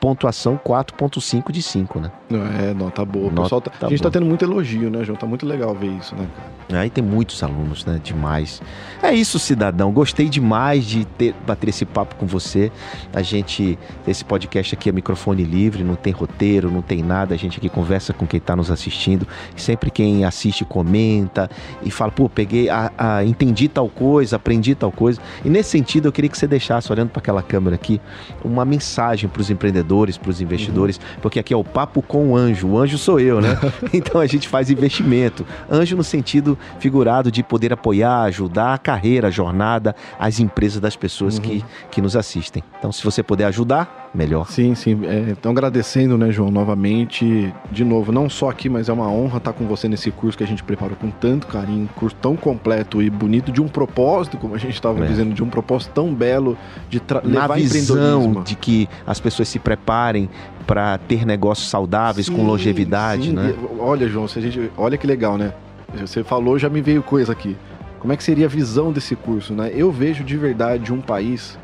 pontuação 0.00 0.58
4.5 0.64 1.50
de 1.50 1.62
5, 1.62 2.00
né? 2.00 2.10
É, 2.30 2.74
nota 2.74 3.04
boa. 3.04 3.26
Nota 3.30 3.42
Pessoal 3.42 3.60
tá- 3.60 3.70
a 3.86 3.88
gente 3.88 4.00
boa. 4.00 4.10
tá 4.10 4.18
tendo 4.18 4.26
muito 4.28 4.44
elogio, 4.44 4.90
né, 4.90 5.04
João? 5.04 5.16
Tá 5.16 5.26
muito 5.26 5.46
legal 5.46 5.74
ver 5.74 5.88
isso, 5.88 6.14
né, 6.14 6.26
cara? 6.36 6.56
Aí 6.82 6.90
tem 6.90 7.02
muitos 7.02 7.42
alunos, 7.44 7.84
né? 7.86 8.00
Demais. 8.02 8.60
É 9.00 9.14
isso, 9.14 9.38
cidadão. 9.38 9.92
Gostei 9.92 10.28
demais 10.28 10.84
de 10.84 11.04
ter, 11.04 11.32
bater 11.46 11.68
esse 11.68 11.84
papo 11.84 12.16
com 12.16 12.26
você. 12.26 12.72
A 13.14 13.22
gente, 13.22 13.78
esse 14.06 14.24
podcast 14.24 14.74
aqui 14.74 14.88
é 14.88 14.92
microfone 14.92 15.44
livre, 15.44 15.84
não 15.84 15.94
tem 15.94 16.12
roteiro, 16.12 16.68
não 16.70 16.82
tem 16.82 17.02
nada. 17.04 17.34
A 17.34 17.38
gente 17.38 17.58
aqui 17.58 17.68
conversa 17.68 18.12
com 18.12 18.26
quem 18.26 18.38
está 18.38 18.56
nos 18.56 18.68
assistindo. 18.70 19.26
Sempre 19.56 19.92
quem 19.92 20.24
assiste 20.24 20.64
comenta 20.64 21.48
e 21.84 21.90
fala, 21.90 22.10
pô, 22.10 22.28
peguei, 22.28 22.68
a, 22.68 22.90
a- 22.98 23.24
entendi 23.24 23.68
tal 23.68 23.88
coisa, 23.88 24.34
aprendi 24.34 24.74
tal 24.74 24.90
coisa. 24.90 25.20
E 25.44 25.48
nesse 25.48 25.70
sentido, 25.70 26.08
eu 26.08 26.12
queria 26.12 26.28
que 26.28 26.36
você 26.36 26.48
deixasse, 26.48 26.90
olhando 26.90 27.10
para 27.10 27.20
aquela 27.20 27.42
câmera 27.44 27.76
aqui, 27.76 28.00
uma 28.44 28.64
mensagem 28.64 29.28
para 29.30 29.40
os 29.40 29.50
empreendedores, 29.50 29.85
para 30.18 30.30
os 30.30 30.40
investidores, 30.40 31.00
porque 31.22 31.38
aqui 31.38 31.54
é 31.54 31.56
o 31.56 31.64
papo 31.64 32.02
com 32.02 32.32
o 32.32 32.36
anjo. 32.36 32.68
O 32.68 32.78
anjo 32.78 32.98
sou 32.98 33.20
eu, 33.20 33.40
né? 33.40 33.58
então 33.92 34.20
a 34.20 34.26
gente 34.26 34.48
faz 34.48 34.70
investimento. 34.70 35.46
Anjo 35.70 35.96
no 35.96 36.04
sentido 36.04 36.58
figurado 36.78 37.30
de 37.30 37.42
poder 37.42 37.72
apoiar, 37.72 38.22
ajudar 38.22 38.74
a 38.74 38.78
carreira, 38.78 39.28
a 39.28 39.30
jornada, 39.30 39.94
as 40.18 40.40
empresas 40.40 40.80
das 40.80 40.96
pessoas 40.96 41.38
que, 41.38 41.64
que 41.90 42.00
nos 42.00 42.16
assistem. 42.16 42.62
Então, 42.78 42.90
se 42.92 43.02
você 43.04 43.22
puder 43.22 43.46
ajudar, 43.46 44.05
melhor. 44.16 44.50
Sim, 44.50 44.74
sim. 44.74 44.98
É, 45.04 45.26
então, 45.30 45.52
agradecendo, 45.52 46.16
né, 46.18 46.30
João, 46.32 46.50
novamente. 46.50 47.52
De 47.70 47.84
novo, 47.84 48.10
não 48.10 48.28
só 48.28 48.50
aqui, 48.50 48.68
mas 48.68 48.88
é 48.88 48.92
uma 48.92 49.08
honra 49.10 49.38
estar 49.38 49.52
com 49.52 49.66
você 49.66 49.88
nesse 49.88 50.10
curso 50.10 50.36
que 50.38 50.42
a 50.44 50.46
gente 50.46 50.62
preparou 50.64 50.96
com 50.96 51.10
tanto 51.10 51.46
carinho. 51.46 51.84
Um 51.84 51.86
curso 51.98 52.16
tão 52.20 52.34
completo 52.36 53.02
e 53.02 53.10
bonito, 53.10 53.52
de 53.52 53.60
um 53.60 53.68
propósito, 53.68 54.36
como 54.38 54.54
a 54.54 54.58
gente 54.58 54.74
estava 54.74 55.04
É. 55.04 55.06
dizendo, 55.06 55.34
de 55.34 55.42
um 55.44 55.48
propósito 55.48 55.92
tão 55.92 56.12
belo 56.14 56.56
de 56.88 56.98
tra- 56.98 57.20
Na 57.22 57.42
levar 57.42 57.54
visão 57.56 57.96
empreendedorismo. 57.96 58.44
de 58.44 58.54
que 58.56 58.88
as 59.06 59.20
pessoas 59.20 59.48
se 59.48 59.58
preparem 59.58 60.28
para 60.66 60.98
ter 60.98 61.24
negócios 61.26 61.68
saudáveis, 61.68 62.28
com 62.28 62.36
Sim, 62.38 62.46
longevidade, 62.46 63.28
sim. 63.28 63.32
né? 63.32 63.54
E, 63.56 63.80
Olha, 63.80 64.08
João, 64.08 64.26
se 64.26 64.38
a 64.38 64.42
gente, 64.42 64.70
olha 64.76 64.96
que 64.96 65.06
legal, 65.06 65.36
né? 65.36 65.52
Você 66.00 66.24
falou, 66.24 66.58
já 66.58 66.68
me 66.68 66.80
veio 66.80 67.02
coisa 67.02 67.32
aqui. 67.32 67.56
Como 68.00 68.12
é 68.12 68.16
que 68.16 68.22
seria 68.24 68.46
a 68.46 68.48
visão 68.48 68.92
desse 68.92 69.14
curso, 69.16 69.52
né? 69.54 69.70
Eu 69.74 69.90
vejo 69.92 70.22
de 70.24 70.36
verdade 70.36 70.92
um 70.92 71.00
país 71.00 71.58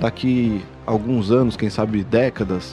daqui 0.00 0.62
alguns 0.90 1.30
anos, 1.30 1.56
quem 1.56 1.70
sabe 1.70 2.02
décadas, 2.02 2.72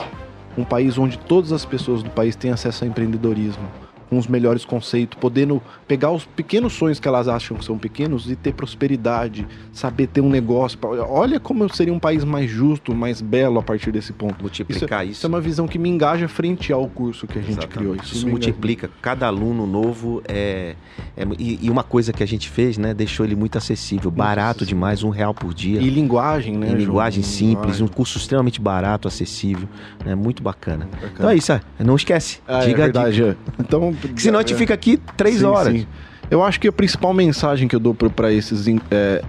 um 0.56 0.64
país 0.64 0.98
onde 0.98 1.16
todas 1.16 1.52
as 1.52 1.64
pessoas 1.64 2.02
do 2.02 2.10
país 2.10 2.34
têm 2.34 2.50
acesso 2.50 2.82
ao 2.82 2.90
empreendedorismo, 2.90 3.62
com 4.08 4.18
os 4.18 4.26
melhores 4.26 4.64
conceitos, 4.64 5.18
podendo 5.20 5.60
pegar 5.86 6.10
os 6.10 6.24
pequenos 6.24 6.72
sonhos 6.72 6.98
que 6.98 7.06
elas 7.08 7.28
acham 7.28 7.56
que 7.56 7.64
são 7.64 7.76
pequenos 7.78 8.30
e 8.30 8.36
ter 8.36 8.52
prosperidade, 8.54 9.46
saber 9.72 10.06
ter 10.06 10.20
um 10.20 10.28
negócio. 10.30 10.78
Olha 11.08 11.38
como 11.38 11.68
seria 11.74 11.92
um 11.92 11.98
país 11.98 12.24
mais 12.24 12.50
justo, 12.50 12.94
mais 12.94 13.20
belo 13.20 13.58
a 13.58 13.62
partir 13.62 13.92
desse 13.92 14.12
ponto. 14.12 14.40
Multiplicar 14.40 15.04
Isso 15.04 15.12
isso. 15.12 15.26
é 15.26 15.28
uma 15.28 15.40
visão 15.40 15.66
que 15.68 15.78
me 15.78 15.88
engaja 15.88 16.26
frente 16.28 16.72
ao 16.72 16.86
curso 16.88 17.26
que 17.26 17.38
a 17.38 17.42
gente 17.42 17.52
Exatamente. 17.52 17.76
criou. 17.78 17.94
Isso, 17.96 18.14
engaja. 18.16 18.28
multiplica. 18.30 18.90
Cada 19.02 19.26
aluno 19.26 19.66
novo 19.66 20.22
é. 20.26 20.74
é- 21.16 21.26
e, 21.38 21.58
e 21.66 21.70
uma 21.70 21.82
coisa 21.82 22.12
que 22.12 22.22
a 22.22 22.26
gente 22.26 22.48
fez, 22.48 22.78
né? 22.78 22.94
Deixou 22.94 23.24
ele 23.26 23.36
muito 23.36 23.58
acessível, 23.58 24.10
barato 24.10 24.58
acessível. 24.58 24.66
demais, 24.66 25.02
um 25.02 25.10
real 25.10 25.34
por 25.34 25.52
dia. 25.52 25.80
E 25.80 25.88
linguagem, 25.90 26.56
né? 26.56 26.68
João? 26.68 26.78
linguagem 26.78 27.22
simples, 27.22 27.50
Linguagem. 27.78 27.84
um 27.84 27.88
curso 27.88 28.18
extremamente 28.18 28.60
barato, 28.60 29.06
acessível, 29.08 29.68
né? 30.04 30.14
Muito 30.14 30.42
bacana. 30.42 30.86
Bacana. 30.90 31.12
Então 31.14 31.30
é 31.30 31.36
isso, 31.36 31.52
é. 31.52 31.60
não 31.80 31.96
esquece. 31.96 32.40
Ah, 32.46 32.60
diga 32.60 32.82
é 32.82 32.84
a 32.84 32.86
dica. 32.88 33.00
verdade. 33.02 33.22
é. 33.22 33.36
Então, 33.60 33.94
Que 34.14 34.22
senão 34.22 34.38
a 34.38 34.42
gente 34.42 34.54
é. 34.54 34.56
fica 34.56 34.74
aqui 34.74 34.98
três 35.16 35.38
Sim, 35.38 35.44
horas. 35.44 35.72
sim. 35.80 35.86
Eu 36.30 36.42
acho 36.42 36.60
que 36.60 36.68
a 36.68 36.72
principal 36.72 37.12
mensagem 37.14 37.66
que 37.66 37.74
eu 37.74 37.80
dou 37.80 37.94
para 37.94 38.32
esses 38.32 38.66
é, 38.90 39.22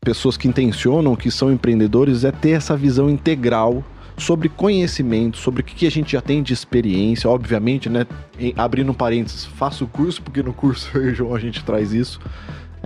pessoas 0.00 0.36
que 0.36 0.48
intencionam, 0.48 1.14
que 1.16 1.30
são 1.30 1.52
empreendedores, 1.52 2.24
é 2.24 2.32
ter 2.32 2.50
essa 2.50 2.76
visão 2.76 3.10
integral 3.10 3.84
sobre 4.16 4.48
conhecimento, 4.48 5.36
sobre 5.36 5.60
o 5.60 5.64
que 5.64 5.86
a 5.86 5.90
gente 5.90 6.12
já 6.12 6.22
tem 6.22 6.42
de 6.42 6.52
experiência, 6.54 7.28
obviamente, 7.28 7.90
né? 7.90 8.06
em- 8.40 8.54
abrindo 8.56 8.94
parênteses, 8.94 9.44
faça 9.44 9.84
o 9.84 9.86
curso, 9.86 10.22
porque 10.22 10.42
no 10.42 10.54
curso 10.54 10.88
eu 10.96 11.10
e 11.10 11.14
João 11.14 11.34
a 11.34 11.38
gente 11.38 11.62
traz 11.62 11.92
isso. 11.92 12.18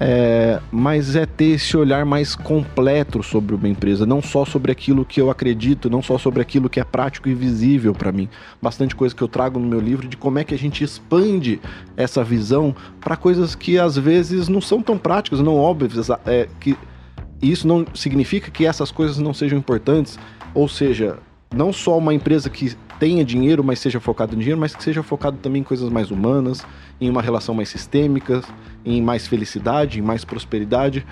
É, 0.03 0.59
mas 0.73 1.15
é 1.15 1.27
ter 1.27 1.57
esse 1.57 1.77
olhar 1.77 2.07
mais 2.07 2.35
completo 2.35 3.23
sobre 3.23 3.55
uma 3.55 3.69
empresa, 3.69 4.07
não 4.07 4.23
só 4.23 4.47
sobre 4.47 4.73
aquilo 4.73 5.05
que 5.05 5.21
eu 5.21 5.29
acredito, 5.29 5.91
não 5.91 6.01
só 6.01 6.17
sobre 6.17 6.41
aquilo 6.41 6.71
que 6.71 6.81
é 6.81 6.85
prático 6.85 7.29
e 7.29 7.35
visível 7.35 7.93
para 7.93 8.11
mim. 8.11 8.27
Bastante 8.63 8.97
coisa 8.97 9.15
que 9.15 9.21
eu 9.21 9.29
trago 9.29 9.61
no 9.61 9.69
meu 9.69 9.79
livro 9.79 10.09
de 10.09 10.17
como 10.17 10.39
é 10.39 10.45
que 10.45 10.55
a 10.55 10.59
gente 10.59 10.83
expande 10.83 11.61
essa 11.99 12.25
visão 12.25 12.75
para 12.99 13.15
coisas 13.15 13.55
que 13.55 13.79
às 13.79 13.99
vezes 13.99 14.49
não 14.49 14.63
são 14.63 14.81
tão 14.81 14.97
práticas, 14.97 15.41
não 15.41 15.55
óbvias, 15.57 16.09
é, 16.25 16.49
que 16.59 16.75
isso 17.43 17.69
não 17.69 17.85
significa 17.95 18.51
que 18.51 18.65
essas 18.65 18.91
coisas 18.91 19.19
não 19.19 19.35
sejam 19.35 19.59
importantes, 19.59 20.19
ou 20.55 20.67
seja, 20.67 21.19
não 21.55 21.75
só 21.75 21.99
uma 21.99 22.15
empresa 22.15 22.49
que 22.49 22.75
tenha 23.01 23.25
dinheiro, 23.25 23.65
mas 23.65 23.79
seja 23.79 23.99
focado 23.99 24.37
em 24.37 24.39
dinheiro, 24.39 24.61
mas 24.61 24.77
que 24.77 24.85
seja 24.85 25.03
focado 25.03 25.39
também 25.39 25.63
em 25.63 25.65
coisas 25.65 25.89
mais 25.89 26.11
humanas, 26.11 26.65
em 27.01 27.09
uma 27.09 27.23
relação 27.23 27.55
mais 27.55 27.71
sistêmica, 27.71 28.43
em 28.85 29.01
mais 29.01 29.27
felicidade, 29.27 29.99
em 29.99 30.03
mais 30.03 30.23
prosperidade, 30.23 31.05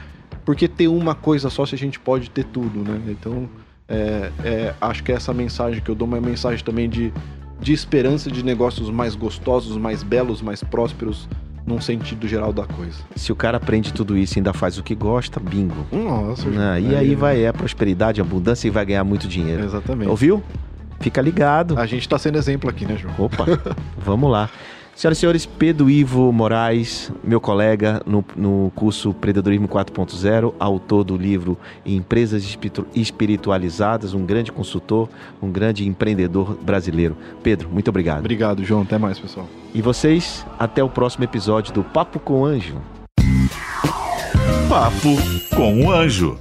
porque 0.45 0.69
ter 0.69 0.87
uma 0.87 1.15
coisa 1.15 1.49
só 1.49 1.65
se 1.65 1.75
a 1.75 1.79
gente 1.79 1.99
pode 1.99 2.31
ter 2.31 2.45
tudo, 2.45 2.81
né? 2.81 3.01
Então, 3.09 3.49
é, 3.89 4.31
é, 4.45 4.75
acho 4.79 5.03
que 5.03 5.11
essa 5.11 5.33
mensagem 5.33 5.81
que 5.81 5.91
eu 5.91 5.95
dou 5.95 6.07
é 6.07 6.11
uma 6.11 6.21
mensagem 6.21 6.63
também 6.63 6.91
de, 6.91 7.11
de 7.59 7.73
esperança 7.73 8.31
de 8.31 8.45
negócios 8.45 8.91
mais 8.91 9.17
gostosos, 9.17 9.79
mais 9.79 10.03
belos, 10.03 10.43
mais 10.43 10.63
prósperos, 10.63 11.27
num 11.67 11.81
sentido 11.81 12.29
geral 12.29 12.53
da 12.53 12.67
coisa. 12.67 12.99
Se 13.17 13.33
o 13.33 13.37
cara 13.37 13.57
aprende 13.57 13.95
tudo 13.95 14.17
isso 14.17 14.37
e 14.37 14.41
ainda 14.41 14.53
faz 14.53 14.77
o 14.77 14.83
que 14.83 14.95
gosta, 14.95 15.41
bingo. 15.41 15.87
Nossa, 15.91 16.47
Ah, 16.59 16.79
e 16.79 16.95
aí 16.95 17.15
vai 17.15 17.45
é 17.45 17.53
prosperidade, 17.53 18.21
abundância 18.21 18.69
e 18.69 18.71
vai 18.71 18.85
ganhar 18.85 19.05
muito 19.05 19.27
dinheiro. 19.27 19.65
Exatamente. 19.65 20.11
Ouviu? 20.11 20.43
Fica 21.01 21.21
ligado. 21.21 21.79
A 21.79 21.87
gente 21.87 22.09
tá 22.09 22.19
sendo 22.19 22.39
exemplo 22.39 22.69
aqui, 22.69 22.85
né, 22.85 22.97
João? 22.97 23.15
Opa, 23.19 23.45
vamos 23.97 24.31
lá. 24.31 24.49
Senhoras 24.97 25.17
e 25.19 25.21
senhores, 25.21 25.47
Pedro 25.47 25.89
Ivo 25.89 26.33
Moraes, 26.33 27.13
meu 27.23 27.41
colega 27.41 28.03
no, 28.05 28.25
no 28.35 28.73
curso 28.75 29.11
Empreendedorismo 29.11 29.69
4.0, 29.69 30.55
autor 30.59 31.05
do 31.05 31.17
livro 31.17 31.57
Empresas 31.87 32.43
Espiritu- 32.43 32.85
Espiritualizadas, 32.97 34.13
um 34.13 34.27
grande 34.27 34.51
consultor, 34.51 35.09
um 35.41 35.53
grande 35.53 35.87
empreendedor 35.87 36.59
brasileiro. 36.61 37.17
Pedro, 37.45 37.69
muito 37.69 37.87
obrigado. 37.89 38.19
Obrigado, 38.19 38.65
João. 38.65 38.83
Até 38.83 38.99
mais, 38.99 39.21
pessoal. 39.21 39.49
E 39.73 39.81
vocês, 39.81 40.45
até 40.59 40.83
o 40.83 40.89
próximo 40.89 41.23
episódio 41.23 41.73
do 41.73 41.85
Papo 41.85 42.19
com 42.19 42.45
Anjo. 42.45 42.75
Papo 44.69 45.17
com 45.55 45.85
o 45.85 45.93
Anjo. 45.93 46.37